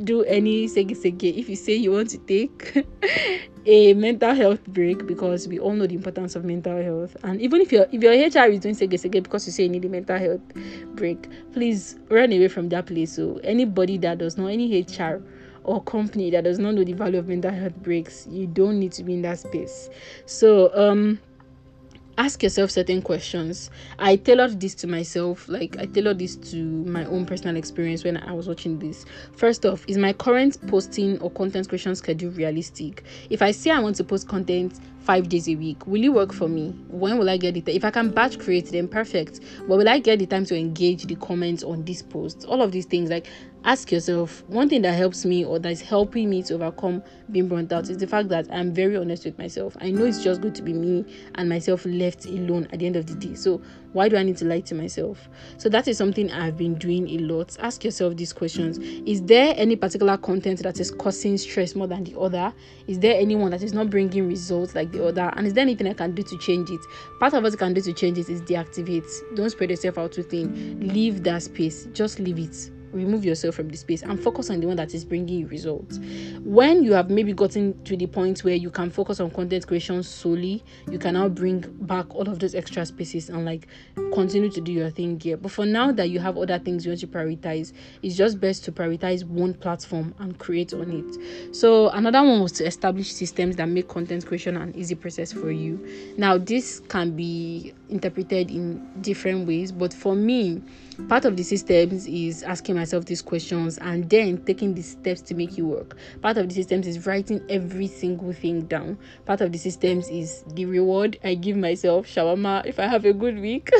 do 0.04 0.22
any 0.24 0.66
sege 0.66 0.96
sege 0.96 1.36
if 1.36 1.48
you 1.48 1.56
say 1.56 1.74
you 1.74 1.92
want 1.92 2.10
to 2.10 2.18
take 2.18 2.86
a 3.66 3.94
mental 3.94 4.34
health 4.34 4.64
break 4.68 5.06
because 5.06 5.46
we 5.46 5.58
all 5.58 5.72
know 5.72 5.86
the 5.86 5.94
importance 5.94 6.34
of 6.36 6.44
mental 6.44 6.82
health. 6.82 7.16
And 7.22 7.40
even 7.40 7.60
if 7.60 7.72
your 7.72 7.86
if 7.92 8.02
your 8.02 8.12
hr 8.12 8.50
is 8.50 8.60
doing 8.60 8.74
sege 8.74 8.94
sege 8.94 9.22
because 9.22 9.46
you 9.46 9.52
say 9.52 9.64
you 9.64 9.68
need 9.68 9.84
a 9.84 9.88
mental 9.88 10.18
health 10.18 10.40
break 10.94 11.28
please 11.52 11.98
run 12.08 12.32
away 12.32 12.48
from 12.48 12.68
that 12.70 12.86
place 12.86 13.14
so 13.14 13.38
anybody 13.44 13.98
that 13.98 14.18
does 14.18 14.38
not 14.38 14.48
any 14.48 14.82
hr 14.82 15.22
or 15.64 15.82
company 15.82 16.30
that 16.30 16.44
does 16.44 16.58
not 16.58 16.74
know 16.74 16.84
the 16.84 16.94
value 16.94 17.18
of 17.18 17.28
mental 17.28 17.50
health 17.50 17.76
breaks 17.82 18.26
you 18.30 18.46
don't 18.46 18.78
need 18.80 18.92
to 18.92 19.04
be 19.04 19.14
in 19.14 19.22
that 19.22 19.38
space. 19.38 19.90
So 20.26 20.70
um 20.74 21.20
ask 22.20 22.42
yourself 22.42 22.70
certain 22.70 23.00
questions. 23.00 23.70
I 23.98 24.16
tailored 24.16 24.60
this 24.60 24.74
to 24.76 24.86
myself, 24.86 25.48
like 25.48 25.78
I 25.78 25.86
tailored 25.86 26.18
this 26.18 26.36
to 26.52 26.56
my 26.84 27.06
own 27.06 27.24
personal 27.24 27.56
experience 27.56 28.04
when 28.04 28.18
I 28.18 28.32
was 28.32 28.46
watching 28.46 28.78
this. 28.78 29.06
First 29.32 29.64
off, 29.64 29.86
is 29.88 29.96
my 29.96 30.12
current 30.12 30.58
posting 30.68 31.18
or 31.20 31.30
content 31.30 31.70
creation 31.70 31.94
schedule 31.94 32.30
realistic? 32.32 33.04
If 33.30 33.40
I 33.40 33.52
say 33.52 33.70
I 33.70 33.80
want 33.80 33.96
to 33.96 34.04
post 34.04 34.28
content 34.28 34.78
five 35.00 35.28
days 35.30 35.48
a 35.48 35.54
week 35.54 35.86
will 35.86 36.04
it 36.04 36.10
work 36.10 36.32
for 36.32 36.46
me 36.46 36.70
when 36.88 37.18
will 37.18 37.30
i 37.30 37.36
get 37.36 37.56
it 37.56 37.66
if 37.68 37.84
i 37.84 37.90
can 37.90 38.10
batch 38.10 38.38
create 38.38 38.66
then 38.70 38.86
perfect 38.86 39.40
but 39.66 39.78
will 39.78 39.88
i 39.88 39.98
get 39.98 40.18
the 40.18 40.26
time 40.26 40.44
to 40.44 40.54
engage 40.56 41.04
the 41.04 41.16
comments 41.16 41.62
on 41.62 41.82
this 41.84 42.02
post 42.02 42.44
all 42.44 42.60
of 42.60 42.70
these 42.70 42.84
things 42.84 43.08
like 43.08 43.26
ask 43.64 43.92
yourself 43.92 44.42
one 44.46 44.68
thing 44.68 44.82
that 44.82 44.92
helps 44.92 45.24
me 45.24 45.44
or 45.44 45.58
that's 45.58 45.80
helping 45.80 46.30
me 46.30 46.42
to 46.42 46.54
overcome 46.54 47.02
being 47.30 47.46
burnt 47.46 47.72
out 47.72 47.88
is 47.90 47.98
the 47.98 48.06
fact 48.06 48.28
that 48.28 48.46
i'm 48.50 48.72
very 48.72 48.96
honest 48.96 49.24
with 49.24 49.38
myself. 49.38 49.76
I 49.80 49.90
know 49.90 50.04
it's 50.04 50.22
just 50.22 50.40
good 50.40 50.54
to 50.56 50.62
be 50.62 50.72
me 50.72 51.04
and 51.34 51.48
myself 51.48 51.84
left 51.84 52.24
alone 52.24 52.66
at 52.72 52.78
the 52.78 52.86
end 52.86 52.96
of 52.96 53.06
the 53.06 53.14
day. 53.14 53.34
So 53.34 53.60
why 53.92 54.08
do 54.08 54.16
i 54.16 54.22
need 54.22 54.36
to 54.38 54.44
lie 54.44 54.60
to 54.60 54.74
myself? 54.74 55.28
So 55.58 55.68
that 55.68 55.88
is 55.88 55.98
something 55.98 56.30
i've 56.32 56.56
been 56.56 56.74
doing 56.76 57.08
a 57.10 57.18
lot. 57.18 57.56
Ask 57.60 57.84
yourself 57.84 58.16
these 58.16 58.32
questions. 58.32 58.78
Is 58.78 59.22
there 59.22 59.54
any 59.56 59.76
particular 59.76 60.16
content 60.16 60.62
that 60.62 60.80
is 60.80 60.90
causing 60.90 61.36
stress 61.36 61.74
more 61.74 61.86
than 61.86 62.04
the 62.04 62.18
other? 62.18 62.54
Is 62.86 62.98
there 62.98 63.20
anyone 63.20 63.50
that 63.50 63.62
is 63.62 63.74
not 63.74 63.90
bringing 63.90 64.26
results 64.26 64.74
like 64.74 64.90
the 64.90 65.06
other? 65.06 65.32
And 65.36 65.46
is 65.46 65.52
there 65.52 65.62
anything 65.62 65.86
i 65.86 65.92
can 65.92 66.14
do 66.14 66.22
to 66.22 66.38
change 66.38 66.70
it? 66.70 66.80
Part 67.18 67.34
of 67.34 67.42
what 67.42 67.52
you 67.52 67.58
can 67.58 67.74
do 67.74 67.80
to 67.82 67.92
change 67.92 68.18
it 68.18 68.28
is 68.28 68.40
deactivate. 68.40 69.08
Don't 69.36 69.50
spread 69.50 69.70
yourself 69.70 69.98
out 69.98 70.12
too 70.12 70.22
thin. 70.22 70.80
Leave 70.80 71.22
that 71.24 71.42
space. 71.42 71.86
Just 71.92 72.18
leave 72.18 72.38
it 72.38 72.70
remove 72.92 73.24
yourself 73.24 73.54
from 73.54 73.68
the 73.68 73.76
space 73.76 74.02
and 74.02 74.20
focus 74.22 74.50
on 74.50 74.60
the 74.60 74.66
one 74.66 74.76
that 74.76 74.94
is 74.94 75.04
bringing 75.04 75.40
you 75.40 75.46
results. 75.46 75.98
When 76.42 76.82
you 76.82 76.92
have 76.92 77.10
maybe 77.10 77.32
gotten 77.32 77.82
to 77.84 77.96
the 77.96 78.06
point 78.06 78.40
where 78.44 78.54
you 78.54 78.70
can 78.70 78.90
focus 78.90 79.20
on 79.20 79.30
content 79.30 79.66
creation 79.66 80.02
solely, 80.02 80.64
you 80.90 80.98
can 80.98 81.14
now 81.14 81.28
bring 81.28 81.60
back 81.82 82.14
all 82.14 82.28
of 82.28 82.38
those 82.38 82.54
extra 82.54 82.84
spaces 82.86 83.28
and 83.28 83.44
like 83.44 83.68
continue 84.12 84.50
to 84.50 84.60
do 84.60 84.72
your 84.72 84.90
thing 84.90 85.18
here. 85.20 85.36
But 85.36 85.52
for 85.52 85.66
now 85.66 85.92
that 85.92 86.10
you 86.10 86.18
have 86.20 86.36
other 86.36 86.58
things 86.58 86.84
you 86.84 86.90
want 86.90 87.00
to 87.00 87.06
prioritize, 87.06 87.72
it's 88.02 88.16
just 88.16 88.40
best 88.40 88.64
to 88.64 88.72
prioritize 88.72 89.24
one 89.24 89.54
platform 89.54 90.14
and 90.18 90.38
create 90.38 90.72
on 90.72 90.90
it. 90.90 91.54
So 91.54 91.88
another 91.90 92.22
one 92.22 92.40
was 92.40 92.52
to 92.52 92.66
establish 92.66 93.12
systems 93.12 93.56
that 93.56 93.68
make 93.68 93.88
content 93.88 94.26
creation 94.26 94.56
an 94.56 94.74
easy 94.76 94.94
process 94.94 95.32
for 95.32 95.50
you. 95.50 96.14
Now 96.16 96.38
this 96.38 96.80
can 96.88 97.16
be 97.16 97.74
interpreted 97.88 98.50
in 98.50 98.88
different 99.02 99.46
ways, 99.46 99.72
but 99.72 99.92
for 99.92 100.14
me, 100.14 100.62
part 101.08 101.24
of 101.24 101.36
the 101.36 101.42
systems 101.42 102.06
is 102.06 102.42
asking 102.42 102.76
myself 102.76 103.04
these 103.04 103.22
questions 103.22 103.78
and 103.78 104.08
then 104.08 104.44
taking 104.44 104.74
the 104.74 104.82
steps 104.82 105.20
to 105.22 105.34
make 105.34 105.58
it 105.58 105.62
work. 105.62 105.96
Part 106.22 106.36
of 106.36 106.48
the 106.48 106.54
systems 106.54 106.86
is 106.86 107.06
writing 107.06 107.40
every 107.48 107.86
single 107.86 108.32
thing 108.32 108.62
down. 108.62 108.98
Part 109.26 109.40
of 109.40 109.52
the 109.52 109.58
systems 109.58 110.08
is 110.08 110.44
the 110.54 110.66
reward 110.66 111.18
I 111.24 111.34
give 111.34 111.56
myself, 111.56 112.06
shawarma, 112.06 112.66
if 112.66 112.78
I 112.78 112.86
have 112.86 113.04
a 113.04 113.12
good 113.12 113.38
week. 113.38 113.70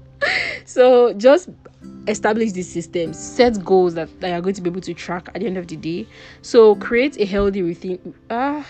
so 0.64 1.12
just 1.14 1.48
establish 2.06 2.52
these 2.52 2.70
systems, 2.70 3.18
set 3.18 3.64
goals 3.64 3.94
that, 3.94 4.08
that 4.20 4.30
you're 4.30 4.40
going 4.40 4.54
to 4.54 4.62
be 4.62 4.70
able 4.70 4.80
to 4.80 4.94
track 4.94 5.28
at 5.34 5.40
the 5.40 5.46
end 5.46 5.56
of 5.56 5.66
the 5.66 5.76
day. 5.76 6.06
So 6.42 6.74
create 6.76 7.18
a 7.18 7.24
healthy 7.24 7.62
routine. 7.62 8.14
Ah. 8.30 8.66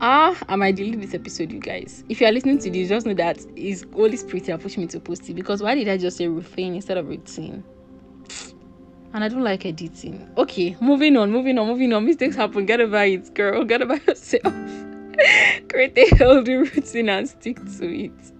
Ah, 0.00 0.36
I 0.48 0.56
might 0.56 0.76
delete 0.76 1.00
this 1.00 1.14
episode, 1.14 1.50
you 1.50 1.58
guys. 1.58 2.04
If 2.10 2.20
you 2.20 2.26
are 2.26 2.32
listening 2.32 2.58
to 2.58 2.70
this, 2.70 2.88
just 2.90 3.06
know 3.06 3.14
that 3.14 3.38
it's 3.56 3.84
Holy 3.94 4.16
Spirit 4.16 4.50
are 4.50 4.58
pushing 4.58 4.82
me 4.82 4.88
to 4.88 5.00
post 5.00 5.28
it. 5.28 5.34
Because 5.34 5.62
why 5.62 5.74
did 5.74 5.88
I 5.88 5.96
just 5.96 6.18
say 6.18 6.28
routine 6.28 6.74
instead 6.74 6.98
of 6.98 7.08
routine? 7.08 7.64
And 9.14 9.24
I 9.24 9.28
don't 9.28 9.42
like 9.42 9.64
editing. 9.64 10.28
Okay, 10.36 10.76
moving 10.82 11.16
on, 11.16 11.32
moving 11.32 11.58
on, 11.58 11.66
moving 11.66 11.94
on. 11.94 12.04
Mistakes 12.04 12.36
happen. 12.36 12.66
Get 12.66 12.82
over 12.82 13.04
it, 13.04 13.32
girl. 13.34 13.64
Get 13.64 13.80
over 13.80 13.96
yourself. 13.96 14.42
Create 15.70 15.96
a 15.96 16.14
healthy 16.16 16.54
routine 16.56 17.08
and 17.08 17.26
stick 17.26 17.56
to 17.78 18.04
it 18.04 18.32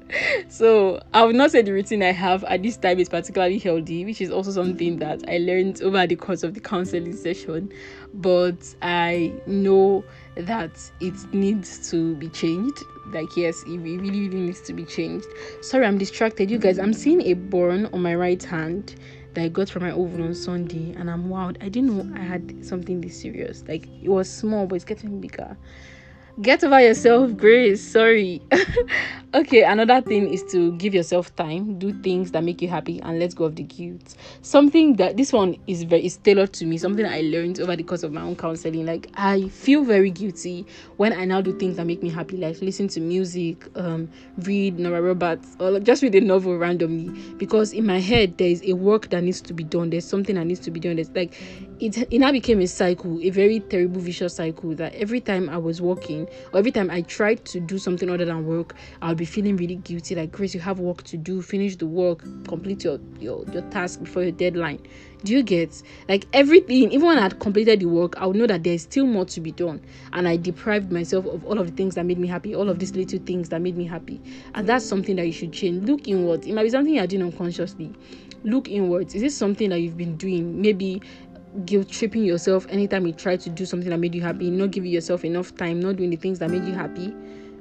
so 0.49 1.01
I 1.13 1.25
would 1.25 1.35
not 1.35 1.51
say 1.51 1.63
the 1.63 1.73
routine 1.73 2.03
I 2.03 2.13
have 2.13 2.45
at 2.45 2.63
this 2.63 2.77
time 2.77 2.99
is 2.99 3.09
particularly 3.09 3.59
healthy, 3.59 4.05
which 4.05 4.21
is 4.21 4.31
also 4.31 4.51
something 4.51 4.99
that 4.99 5.29
I 5.29 5.39
learned 5.39 5.83
over 5.83 6.07
the 6.07 6.17
course 6.17 6.43
of 6.43 6.55
the 6.55 6.61
counseling 6.61 7.15
session. 7.15 7.73
But 8.17 8.75
I 8.83 9.33
know 9.47 10.05
that 10.37 10.71
it 11.01 11.15
needs 11.33 11.91
to 11.91 12.15
be 12.17 12.29
changed. 12.29 12.79
Like 13.13 13.37
yes, 13.37 13.63
it 13.65 13.79
really, 13.79 14.11
really 14.11 14.41
needs 14.41 14.61
to 14.63 14.73
be 14.73 14.85
changed. 14.85 15.27
Sorry, 15.63 15.87
I'm 15.87 15.99
distracted, 15.99 16.51
you 16.51 16.59
guys. 16.59 16.79
I'm 16.79 16.93
seeing 16.93 17.23
a 17.23 17.35
burn 17.35 17.87
on 17.87 18.03
my 18.03 18.15
right 18.15 18.43
hand 18.43 18.95
that 19.35 19.45
I 19.45 19.49
got 19.49 19.69
from 19.69 19.83
my 19.83 19.91
oven 19.91 20.23
on 20.23 20.35
Sunday, 20.35 20.95
and 20.99 21.11
I'm 21.11 21.29
wild. 21.29 21.59
I 21.61 21.69
didn't 21.69 21.97
know 21.97 22.19
I 22.19 22.23
had 22.23 22.65
something 22.65 23.01
this 23.01 23.21
serious. 23.21 23.65
Like 23.69 23.87
it 24.03 24.09
was 24.09 24.29
small, 24.31 24.67
but 24.67 24.77
it's 24.77 24.85
getting 24.85 25.21
bigger 25.21 25.57
Get 26.43 26.63
over 26.65 26.79
yourself, 26.79 27.35
Grace. 27.35 27.83
Sorry. 27.83 28.43
okay, 29.35 29.63
another 29.63 30.03
thing 30.03 30.29
is 30.31 30.45
to 30.53 30.73
give 30.73 30.95
yourself 30.95 31.35
time, 31.35 31.79
do 31.79 31.95
things 32.03 32.31
that 32.33 32.45
make 32.45 32.61
you 32.61 32.69
happy, 32.69 33.01
and 33.01 33.19
let 33.19 33.35
go 33.35 33.45
of 33.47 33.57
the 33.57 33.63
guilt. 33.63 34.15
Something 34.43 34.97
that 34.97 35.17
this 35.17 35.33
one 35.33 35.57
is 35.67 35.85
very 35.85 36.05
is 36.05 36.19
tailored 36.19 36.53
to 36.55 36.67
me, 36.67 36.77
something 36.77 37.07
I 37.07 37.23
learned 37.23 37.59
over 37.61 37.75
the 37.75 37.83
course 37.83 38.03
of 38.03 38.13
my 38.13 38.21
own 38.21 38.37
counseling. 38.37 38.85
Like 38.85 39.09
I 39.15 39.49
feel 39.49 39.83
very 39.83 40.11
guilty 40.11 40.67
when 40.99 41.15
I 41.15 41.25
now 41.25 41.41
do 41.41 41.59
things 41.59 41.79
that 41.79 41.87
make 41.87 42.03
me 42.03 42.11
happy, 42.11 42.37
like 42.37 42.61
listen 42.61 42.89
to 42.89 43.01
music, 43.01 43.67
um, 43.75 44.11
read 44.41 44.79
Nora 44.79 45.01
Roberts, 45.01 45.57
or 45.59 45.81
just 45.81 46.03
read 46.03 46.15
a 46.17 46.21
novel 46.21 46.59
randomly. 46.59 47.19
Because 47.39 47.73
in 47.73 47.87
my 47.87 47.99
head 47.99 48.37
there 48.37 48.49
is 48.49 48.63
a 48.63 48.75
work 48.75 49.09
that 49.09 49.23
needs 49.23 49.41
to 49.41 49.55
be 49.55 49.65
done. 49.65 49.89
There's 49.89 50.07
something 50.07 50.35
that 50.35 50.45
needs 50.45 50.61
to 50.61 50.71
be 50.71 50.81
done. 50.81 50.97
There's 50.97 51.11
like 51.13 51.33
it 51.81 51.97
it 52.13 52.19
now 52.19 52.31
became 52.31 52.61
a 52.61 52.67
cycle, 52.67 53.19
a 53.23 53.31
very 53.31 53.61
terrible 53.61 54.03
vicious 54.03 54.35
cycle 54.35 54.75
that 54.75 54.95
every 54.95 55.21
time 55.23 55.49
I 55.49 55.57
was 55.57 55.81
or 56.53 56.59
every 56.59 56.73
time 56.73 56.91
I 56.91 57.03
tried 57.03 57.45
to 57.47 57.61
do 57.61 57.79
something 57.79 58.11
other 58.11 58.25
than 58.25 58.47
work, 58.47 58.75
I'll 59.03 59.15
be 59.15 59.25
feeling 59.25 59.57
really 59.57 59.77
guilty. 59.77 60.15
Like 60.15 60.33
Grace, 60.33 60.55
you 60.55 60.61
have 60.61 60.79
work 60.79 61.03
to 61.05 61.17
do, 61.17 61.43
finish 61.43 61.77
the 61.77 61.87
work, 61.87 62.23
complete 62.47 62.85
your 62.85 62.99
your, 63.21 63.45
your 63.53 63.63
task 63.71 64.01
before 64.01 64.23
your 64.23 64.33
deadline. 64.33 64.81
Do 65.25 65.33
you 65.33 65.43
get 65.43 65.83
like 66.09 66.27
everything? 66.33 66.93
Even 66.93 67.07
when 67.07 67.19
I 67.19 67.23
had 67.23 67.41
completed 67.41 67.81
the 67.81 67.87
work, 67.87 68.17
I 68.17 68.27
would 68.27 68.37
know 68.37 68.47
that 68.47 68.63
there's 68.63 68.83
still 68.83 69.07
more 69.07 69.25
to 69.25 69.41
be 69.41 69.51
done. 69.51 69.81
And 70.13 70.29
I 70.29 70.37
deprived 70.37 70.93
myself 70.93 71.27
of 71.27 71.45
all 71.45 71.59
of 71.59 71.67
the 71.67 71.73
things 71.73 71.95
that 71.95 72.05
made 72.05 72.19
me 72.19 72.29
happy, 72.29 72.55
all 72.55 72.69
of 72.69 72.79
these 72.79 72.95
little 72.95 73.19
things 73.21 73.49
that 73.49 73.61
made 73.61 73.77
me 73.77 73.85
happy. 73.85 74.21
And 74.55 74.69
that's 74.69 74.85
something 74.85 75.17
that 75.17 75.27
you 75.27 75.33
should 75.33 75.53
change. 75.53 75.85
Look 75.85 76.07
inward. 76.07 76.47
It 76.47 76.55
might 76.55 76.65
be 76.65 76.71
something 76.71 76.95
you're 76.95 77.07
doing 77.07 77.23
unconsciously. 77.25 77.93
Look 78.45 78.69
inwards. 78.69 79.15
Is 79.15 79.23
this 79.23 79.37
something 79.37 79.71
that 79.71 79.81
you've 79.81 79.97
been 79.97 80.17
doing? 80.17 80.61
Maybe 80.61 81.03
guilt 81.65 81.89
tripping 81.89 82.25
yourself 82.25 82.67
anytime 82.69 83.07
you 83.07 83.13
try 83.13 83.37
to 83.37 83.51
do 83.51 83.65
something 83.65 83.91
that 83.91 83.99
made 83.99 84.15
you 84.15 84.23
happy, 84.23 84.51
not 84.51 84.71
giving 84.71 84.91
yourself 84.91 85.25
enough 85.25 85.55
time, 85.57 85.81
not 85.81 85.97
doing 85.97 86.11
the 86.11 86.17
things 86.17 86.39
that 86.41 86.51
made 86.51 86.65
you 86.65 86.75
happy. 86.75 87.15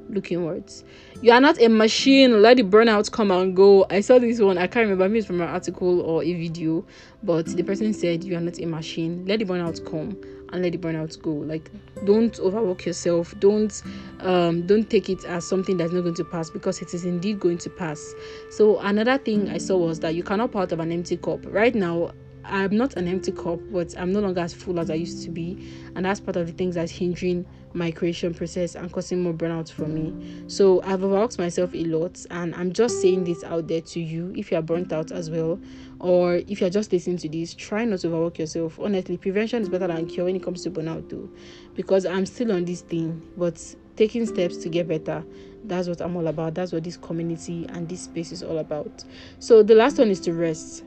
Look 0.09 0.31
inwards. 0.31 0.83
You 1.21 1.31
are 1.31 1.41
not 1.41 1.59
a 1.59 1.67
machine. 1.67 2.41
Let 2.43 2.57
the 2.57 2.63
burnout 2.63 3.11
come 3.11 3.31
and 3.31 3.55
go. 3.55 3.87
I 3.89 4.01
saw 4.01 4.19
this 4.19 4.39
one. 4.39 4.57
I 4.57 4.67
can't 4.67 4.83
remember. 4.83 5.07
Maybe 5.09 5.19
it's 5.19 5.27
from 5.27 5.41
an 5.41 5.49
article 5.49 6.01
or 6.01 6.23
a 6.23 6.33
video, 6.33 6.85
but 7.23 7.47
the 7.47 7.63
person 7.63 7.91
said 7.91 8.23
you 8.23 8.37
are 8.37 8.41
not 8.41 8.59
a 8.59 8.65
machine. 8.67 9.25
Let 9.25 9.39
the 9.39 9.45
burnout 9.45 9.83
come 9.89 10.15
and 10.53 10.61
let 10.61 10.73
the 10.73 10.77
burnout 10.77 11.19
go. 11.21 11.31
Like 11.31 11.71
don't 12.05 12.39
overwork 12.39 12.85
yourself. 12.85 13.33
Don't 13.39 13.81
um 14.19 14.67
don't 14.67 14.87
take 14.89 15.09
it 15.09 15.25
as 15.25 15.47
something 15.47 15.77
that's 15.77 15.91
not 15.91 16.01
going 16.01 16.15
to 16.15 16.23
pass 16.25 16.51
because 16.51 16.81
it 16.81 16.93
is 16.93 17.05
indeed 17.05 17.39
going 17.39 17.57
to 17.59 17.69
pass. 17.71 18.13
So 18.51 18.79
another 18.79 19.17
thing 19.17 19.49
I 19.49 19.57
saw 19.57 19.77
was 19.77 19.99
that 20.01 20.13
you 20.13 20.21
cannot 20.23 20.55
out 20.55 20.71
of 20.71 20.79
an 20.79 20.91
empty 20.91 21.17
cup. 21.17 21.39
Right 21.47 21.73
now, 21.73 22.11
I'm 22.47 22.77
not 22.77 22.95
an 22.95 23.07
empty 23.07 23.31
cup, 23.31 23.59
but 23.71 23.97
I'm 23.97 24.13
no 24.13 24.19
longer 24.19 24.41
as 24.41 24.53
full 24.53 24.79
as 24.79 24.89
I 24.89 24.95
used 24.95 25.23
to 25.23 25.29
be, 25.29 25.71
and 25.95 26.05
that's 26.05 26.19
part 26.19 26.35
of 26.37 26.47
the 26.47 26.53
things 26.53 26.75
that's 26.75 26.91
hindering 26.91 27.45
my 27.73 27.91
creation 27.91 28.33
process 28.33 28.75
and 28.75 28.91
causing 28.91 29.21
more 29.21 29.33
burnout 29.33 29.71
for 29.71 29.87
me. 29.87 30.43
So 30.47 30.81
I've 30.83 31.03
overworked 31.03 31.39
myself 31.39 31.73
a 31.73 31.83
lot, 31.85 32.25
and 32.31 32.55
I'm 32.55 32.71
just 32.71 33.01
saying 33.01 33.23
this 33.23 33.43
out 33.43 33.67
there 33.67 33.81
to 33.81 33.99
you. 33.99 34.33
If 34.35 34.51
you 34.51 34.57
are 34.57 34.61
burnt 34.61 34.93
out 34.93 35.11
as 35.11 35.29
well, 35.29 35.59
or 35.99 36.35
if 36.35 36.61
you're 36.61 36.69
just 36.69 36.91
listening 36.91 37.17
to 37.17 37.29
this, 37.29 37.53
try 37.53 37.83
not 37.83 37.99
to 37.99 38.07
overwork 38.07 38.39
yourself. 38.39 38.79
Honestly, 38.79 39.17
prevention 39.17 39.61
is 39.61 39.69
better 39.69 39.87
than 39.87 40.05
cure 40.05 40.25
when 40.25 40.35
it 40.35 40.43
comes 40.43 40.61
to 40.63 40.71
burnout, 40.71 41.09
too, 41.09 41.33
because 41.73 42.05
I'm 42.05 42.25
still 42.25 42.51
on 42.51 42.65
this 42.65 42.81
thing, 42.81 43.21
but 43.35 43.75
taking 43.95 44.25
steps 44.25 44.57
to 44.57 44.69
get 44.69 44.87
better 44.87 45.23
that's 45.67 45.87
what 45.87 45.99
i'm 46.01 46.15
all 46.15 46.27
about. 46.27 46.53
That's 46.53 46.71
what 46.71 46.83
this 46.83 46.97
community 46.97 47.65
and 47.69 47.89
this 47.89 48.01
space 48.01 48.31
is 48.31 48.43
all 48.43 48.59
about. 48.59 49.03
So 49.39 49.63
the 49.63 49.75
last 49.75 49.97
one 49.97 50.09
is 50.09 50.19
to 50.21 50.33
rest 50.33 50.83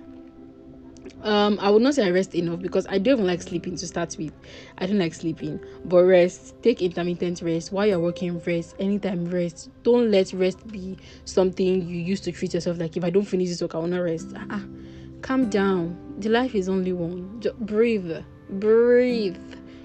um 1.22 1.58
i 1.60 1.70
would 1.70 1.82
not 1.82 1.94
say 1.94 2.06
i 2.06 2.10
rest 2.10 2.34
enough 2.34 2.60
because 2.60 2.86
i 2.88 2.98
don't 2.98 3.14
even 3.14 3.26
like 3.26 3.42
sleeping 3.42 3.76
to 3.76 3.86
start 3.86 4.16
with. 4.18 4.32
I 4.78 4.86
don't 4.86 4.98
like 4.98 5.14
sleeping. 5.14 5.60
But 5.84 6.04
rest 6.04 6.54
take 6.62 6.82
intermittent 6.82 7.42
rest. 7.42 7.72
While 7.72 7.86
you're 7.86 7.98
working 7.98 8.38
rest. 8.40 8.76
Anytime 8.78 9.28
rest. 9.28 9.70
Don't 9.82 10.10
let 10.10 10.32
rest 10.32 10.66
be 10.68 10.96
something 11.24 11.88
you 11.88 11.96
used 11.96 12.24
to 12.24 12.32
treat 12.32 12.54
yourself. 12.54 12.78
Like 12.78 12.96
if 12.96 13.04
i 13.04 13.10
don't 13.10 13.24
finish 13.24 13.48
this 13.48 13.62
work 13.62 13.74
i 13.74 13.78
will 13.78 13.88
not 13.88 14.00
rest. 14.00 14.28
Uh-uh. 14.34 14.60
calm 15.22 15.48
down. 15.48 15.96
The 16.18 16.28
life 16.28 16.54
is 16.54 16.68
only 16.68 16.92
one. 16.92 17.40
Just 17.40 17.58
breathe. 17.58 18.10
Breathe. 18.50 19.36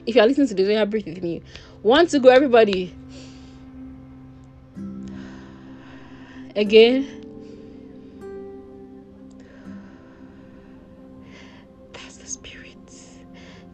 If 0.05 0.15
you're 0.15 0.25
listening 0.25 0.47
to 0.47 0.53
this 0.53 0.67
yeah 0.67 0.85
breathe 0.85 1.07
with 1.07 1.23
me. 1.23 1.41
Want 1.81 2.09
to 2.09 2.19
go 2.19 2.29
everybody. 2.29 2.95
Again 6.55 7.22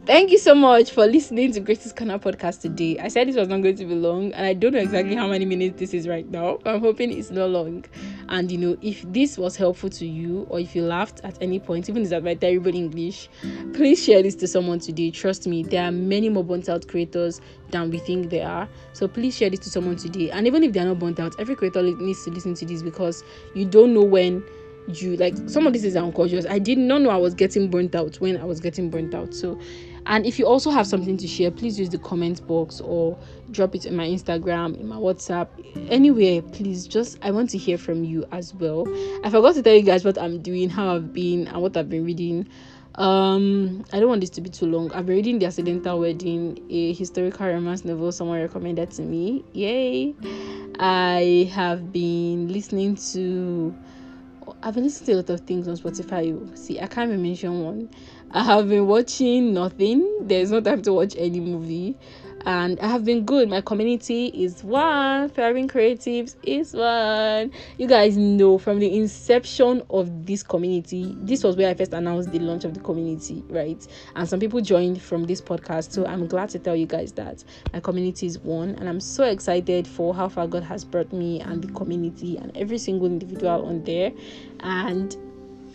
Thank 0.10 0.32
you 0.32 0.39
so 0.39 0.56
much 0.56 0.89
for 0.89 1.06
listening 1.06 1.52
to 1.52 1.60
Grace's 1.60 1.93
Corner 1.93 2.17
podcast 2.17 2.62
today. 2.62 2.98
I 2.98 3.10
said 3.10 3.28
this 3.28 3.36
was 3.36 3.48
not 3.48 3.62
going 3.62 3.76
to 3.76 3.86
be 3.86 3.93
long, 3.93 4.34
and 4.34 4.43
I 4.43 4.54
don't 4.54 4.74
know 4.74 4.80
exactly 4.80 5.15
how 5.15 5.28
many 5.28 5.45
minutes 5.45 5.80
this 5.80 5.93
is 5.93 6.08
right 6.08 6.28
now. 6.28 6.58
I'm 6.65 6.80
hoping 6.80 7.15
it's 7.15 7.30
not 7.30 7.52
long. 7.52 7.86
And 8.28 8.52
you 8.52 8.58
know, 8.58 8.76
if 8.82 9.04
this 9.13 9.38
was 9.38 9.56
helpful 9.56 9.88
to 9.91 10.08
you, 10.08 10.48
or 10.50 10.60
if 10.60 10.76
you 10.76 10.82
laughed 10.82 11.22
at 11.24 11.38
any 11.43 11.60
point, 11.60 11.89
even 11.89 12.02
if 12.02 12.12
it's 12.12 12.24
my 12.24 12.34
terrible 12.34 12.74
English, 12.74 13.30
please 13.76 14.04
share 14.04 14.24
this 14.24 14.34
to 14.38 14.48
someone 14.48 14.80
today. 14.80 15.12
Trust 15.12 15.45
me, 15.45 15.62
there 15.62 15.84
are 15.84 15.91
many 15.91 16.28
more 16.28 16.43
burnt 16.43 16.69
out 16.69 16.88
creators 16.88 17.39
than 17.69 17.91
we 17.91 18.00
think 18.00 18.32
there 18.32 18.48
are. 18.48 18.67
So 18.93 19.08
please 19.08 19.38
share 19.38 19.52
this 19.52 19.60
to 19.60 19.69
someone 19.69 19.98
today. 19.98 20.32
And 20.32 20.48
even 20.48 20.63
if 20.63 20.74
they're 20.74 20.86
not 20.86 20.98
burnt 20.98 21.19
out, 21.19 21.39
every 21.39 21.56
creator 21.56 21.84
needs 21.84 22.24
to 22.26 22.32
listen 22.32 22.56
to 22.56 22.65
this 22.65 22.82
because 22.82 23.24
you 23.54 23.63
don't 23.63 23.93
know 23.93 24.06
when 24.06 24.43
you 24.88 25.15
like 25.17 25.36
some 25.48 25.67
of 25.67 25.74
this 25.74 25.84
is 25.84 25.95
unconscious. 25.95 26.45
I 26.48 26.58
did 26.60 26.78
not 26.78 27.02
know 27.02 27.10
I 27.10 27.17
was 27.17 27.34
getting 27.34 27.69
burnt 27.69 27.95
out 27.95 28.15
when 28.15 28.38
I 28.38 28.43
was 28.43 28.60
getting 28.60 28.89
burnt 28.89 29.13
out. 29.13 29.34
So 29.34 29.60
and 30.05 30.25
if 30.25 30.39
you 30.39 30.45
also 30.45 30.69
have 30.69 30.88
something 30.88 31.17
to 31.17 31.27
share, 31.27 31.51
please 31.51 31.79
use 31.79 31.89
the 31.89 31.97
comment 31.97 32.45
box 32.47 32.81
or 32.81 33.17
drop 33.51 33.75
it 33.75 33.85
in 33.85 33.95
my 33.95 34.07
Instagram, 34.07 34.79
in 34.79 34.88
my 34.88 34.95
WhatsApp, 34.95 35.47
anywhere. 35.89 36.41
Please, 36.41 36.88
just 36.88 37.17
I 37.21 37.31
want 37.31 37.49
to 37.51 37.57
hear 37.57 37.77
from 37.77 38.03
you 38.03 38.25
as 38.31 38.53
well. 38.53 38.88
I 39.23 39.29
forgot 39.29 39.55
to 39.55 39.63
tell 39.63 39.75
you 39.75 39.83
guys 39.83 40.05
what 40.05 40.17
I'm 40.17 40.41
doing, 40.41 40.69
how 40.69 40.95
I've 40.95 41.13
been, 41.13 41.47
and 41.47 41.62
what 41.62 41.75
I've 41.77 41.89
been 41.89 42.05
reading. 42.05 42.47
Um, 42.95 43.85
I 43.93 43.99
don't 43.99 44.09
want 44.09 44.21
this 44.21 44.29
to 44.31 44.41
be 44.41 44.49
too 44.49 44.65
long. 44.65 44.91
I've 44.91 45.05
been 45.05 45.15
reading 45.15 45.39
The 45.39 45.45
Accidental 45.45 45.99
Wedding, 45.99 46.59
a 46.69 46.93
historical 46.93 47.47
romance 47.47 47.85
novel 47.85 48.12
someone 48.12 48.41
recommended 48.41 48.91
to 48.91 49.03
me. 49.03 49.45
Yay! 49.53 50.15
I 50.79 51.49
have 51.53 51.93
been 51.93 52.51
listening 52.51 52.95
to 53.13 53.73
I've 54.63 54.73
been 54.73 54.83
listening 54.83 55.05
to 55.05 55.13
a 55.13 55.17
lot 55.17 55.29
of 55.29 55.41
things 55.41 55.67
on 55.67 55.77
Spotify. 55.77 56.27
You. 56.27 56.51
See, 56.55 56.79
I 56.79 56.88
can't 56.88 57.09
even 57.09 57.21
mention 57.21 57.63
one. 57.63 57.89
I 58.32 58.44
have 58.44 58.70
been 58.70 58.86
watching 58.88 59.54
nothing. 59.54 60.28
There's 60.28 60.52
no 60.52 60.62
time 60.62 60.82
to 60.84 60.94
watch 60.94 61.15
any 61.18 61.39
movie 61.39 61.98
and 62.46 62.80
I 62.80 62.88
have 62.88 63.06
been 63.06 63.26
good. 63.26 63.50
My 63.50 63.62
community 63.62 64.28
is 64.28 64.63
one, 64.63 65.30
Thriving 65.30 65.68
Creatives 65.68 66.36
is 66.44 66.74
one. 66.74 67.52
You 67.78 67.88
guys 67.88 68.18
know 68.18 68.58
from 68.58 68.80
the 68.80 68.96
inception 68.96 69.82
of 69.89 70.26
this 70.26 70.44
community, 70.44 71.15
this 71.20 71.44
was 71.44 71.58
where 71.58 71.70
I 71.70 71.74
first 71.74 71.94
announced 71.94 72.32
the 72.32 72.39
launch 72.39 72.63
of 72.63 72.74
the 72.74 72.80
community, 72.80 73.44
right? 73.50 73.86
And 74.15 74.28
some 74.28 74.39
people 74.39 74.62
joined 74.62 75.02
from 75.02 75.26
this 75.26 75.42
podcast, 75.42 75.92
so 75.92 76.06
I'm 76.06 76.28
glad 76.28 76.50
to 76.50 76.60
tell 76.60 76.76
you 76.76 76.86
guys 76.86 77.12
that 77.13 77.44
my 77.74 77.80
community 77.80 78.28
is 78.28 78.39
one, 78.39 78.76
and 78.76 78.88
I'm 78.88 79.00
so 79.00 79.26
excited 79.26 79.88
for 79.88 80.13
how 80.13 80.30
far 80.30 80.48
God 80.48 80.63
has 80.63 80.86
brought 80.86 81.12
me 81.12 81.42
and 81.42 81.62
the 81.62 81.72
community 81.74 82.38
and 82.38 82.56
every 82.56 82.78
single 82.78 83.08
individual 83.08 83.65
on 83.65 83.84
there, 83.84 84.12
and 84.62 85.15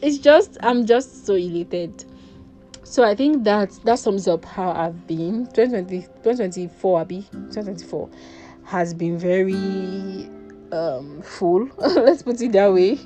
it's 0.02 0.18
just 0.18 0.56
I'm 0.62 0.86
just 0.86 1.26
so 1.26 1.34
elated 1.34 2.04
so 2.94 3.02
i 3.02 3.12
think 3.12 3.42
that 3.42 3.72
that 3.82 3.98
sums 3.98 4.28
up 4.28 4.44
how 4.44 4.70
i've 4.70 5.04
been 5.08 5.46
2020 5.46 6.02
2024 6.22 7.00
abby 7.00 7.22
2024 7.22 8.08
has 8.64 8.94
been 8.94 9.18
very 9.18 10.30
um 10.70 11.20
full 11.22 11.68
let's 11.78 12.22
put 12.22 12.40
it 12.40 12.52
that 12.52 12.72
way 12.72 12.96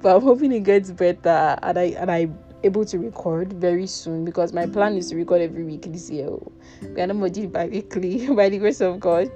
but 0.00 0.16
i'm 0.16 0.22
hoping 0.22 0.50
it 0.50 0.60
gets 0.60 0.90
better 0.92 1.58
and 1.62 1.78
i 1.78 1.84
and 1.98 2.10
i 2.10 2.26
able 2.64 2.84
to 2.84 2.98
record 2.98 3.52
very 3.52 3.86
soon 3.86 4.24
because 4.24 4.52
my 4.52 4.66
plan 4.66 4.96
is 4.96 5.10
to 5.10 5.16
record 5.16 5.42
every 5.42 5.64
week 5.64 5.82
this 5.82 6.10
year. 6.10 6.30
We 6.82 7.00
are 7.02 7.06
not 7.06 7.16
more 7.16 7.28
doing 7.28 7.50
bi-weekly 7.50 8.28
by 8.34 8.48
the 8.48 8.58
grace 8.58 8.80
of 8.80 8.98
God. 8.98 9.30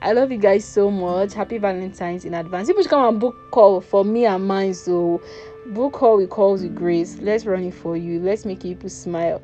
I 0.00 0.12
love 0.12 0.32
you 0.32 0.38
guys 0.38 0.64
so 0.64 0.90
much. 0.90 1.34
Happy 1.34 1.58
Valentine's 1.58 2.24
in 2.24 2.32
advance. 2.34 2.68
People 2.68 2.82
should 2.82 2.90
come 2.90 3.06
and 3.06 3.20
book 3.20 3.36
call 3.50 3.82
for 3.82 4.04
me 4.04 4.24
and 4.24 4.48
mine. 4.48 4.72
So 4.72 5.20
book 5.66 5.94
call 5.94 6.16
we 6.16 6.26
calls 6.26 6.62
with 6.62 6.74
grace. 6.74 7.18
Let's 7.20 7.46
run 7.46 7.64
it 7.64 7.74
for 7.74 7.96
you. 7.96 8.20
Let's 8.20 8.44
make 8.44 8.60
people 8.60 8.88
smile. 8.88 9.42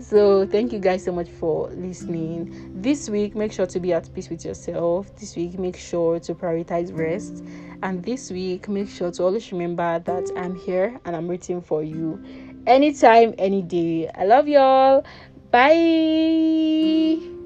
So, 0.00 0.46
thank 0.46 0.72
you 0.72 0.78
guys 0.78 1.04
so 1.04 1.10
much 1.10 1.28
for 1.28 1.68
listening. 1.70 2.80
This 2.80 3.10
week, 3.10 3.34
make 3.34 3.52
sure 3.52 3.66
to 3.66 3.80
be 3.80 3.92
at 3.92 4.08
peace 4.14 4.28
with 4.30 4.44
yourself. 4.44 5.14
This 5.16 5.34
week, 5.34 5.58
make 5.58 5.76
sure 5.76 6.20
to 6.20 6.34
prioritize 6.34 6.96
rest. 6.96 7.44
And 7.82 8.04
this 8.04 8.30
week, 8.30 8.68
make 8.68 8.88
sure 8.88 9.10
to 9.10 9.24
always 9.24 9.50
remember 9.50 9.98
that 9.98 10.30
I'm 10.36 10.54
here 10.54 11.00
and 11.04 11.16
I'm 11.16 11.26
waiting 11.26 11.60
for 11.60 11.82
you 11.82 12.22
anytime, 12.66 13.34
any 13.38 13.62
day. 13.62 14.08
I 14.14 14.24
love 14.24 14.46
y'all. 14.46 15.04
Bye. 15.50 17.37